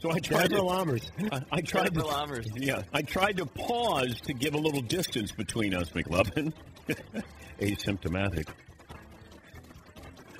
[0.00, 0.62] So I tried Jennifer to.
[0.62, 1.10] Lammers.
[1.32, 2.14] I, I tried Jennifer to.
[2.14, 2.46] Lammers.
[2.54, 6.52] Yeah, I tried to pause to give a little distance between us, McLovin.
[7.60, 8.46] Asymptomatic.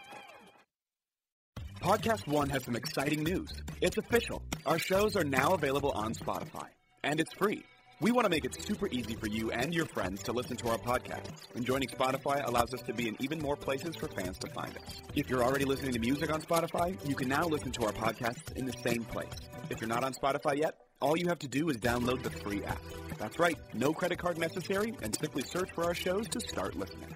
[1.81, 3.49] Podcast One has some exciting news.
[3.81, 4.41] It's official.
[4.65, 6.67] Our shows are now available on Spotify,
[7.03, 7.63] and it's free.
[8.01, 10.69] We want to make it super easy for you and your friends to listen to
[10.69, 14.37] our podcasts, and joining Spotify allows us to be in even more places for fans
[14.39, 15.01] to find us.
[15.15, 18.51] If you're already listening to music on Spotify, you can now listen to our podcasts
[18.55, 19.33] in the same place.
[19.69, 22.63] If you're not on Spotify yet, all you have to do is download the free
[22.65, 22.81] app.
[23.19, 27.15] That's right, no credit card necessary, and simply search for our shows to start listening.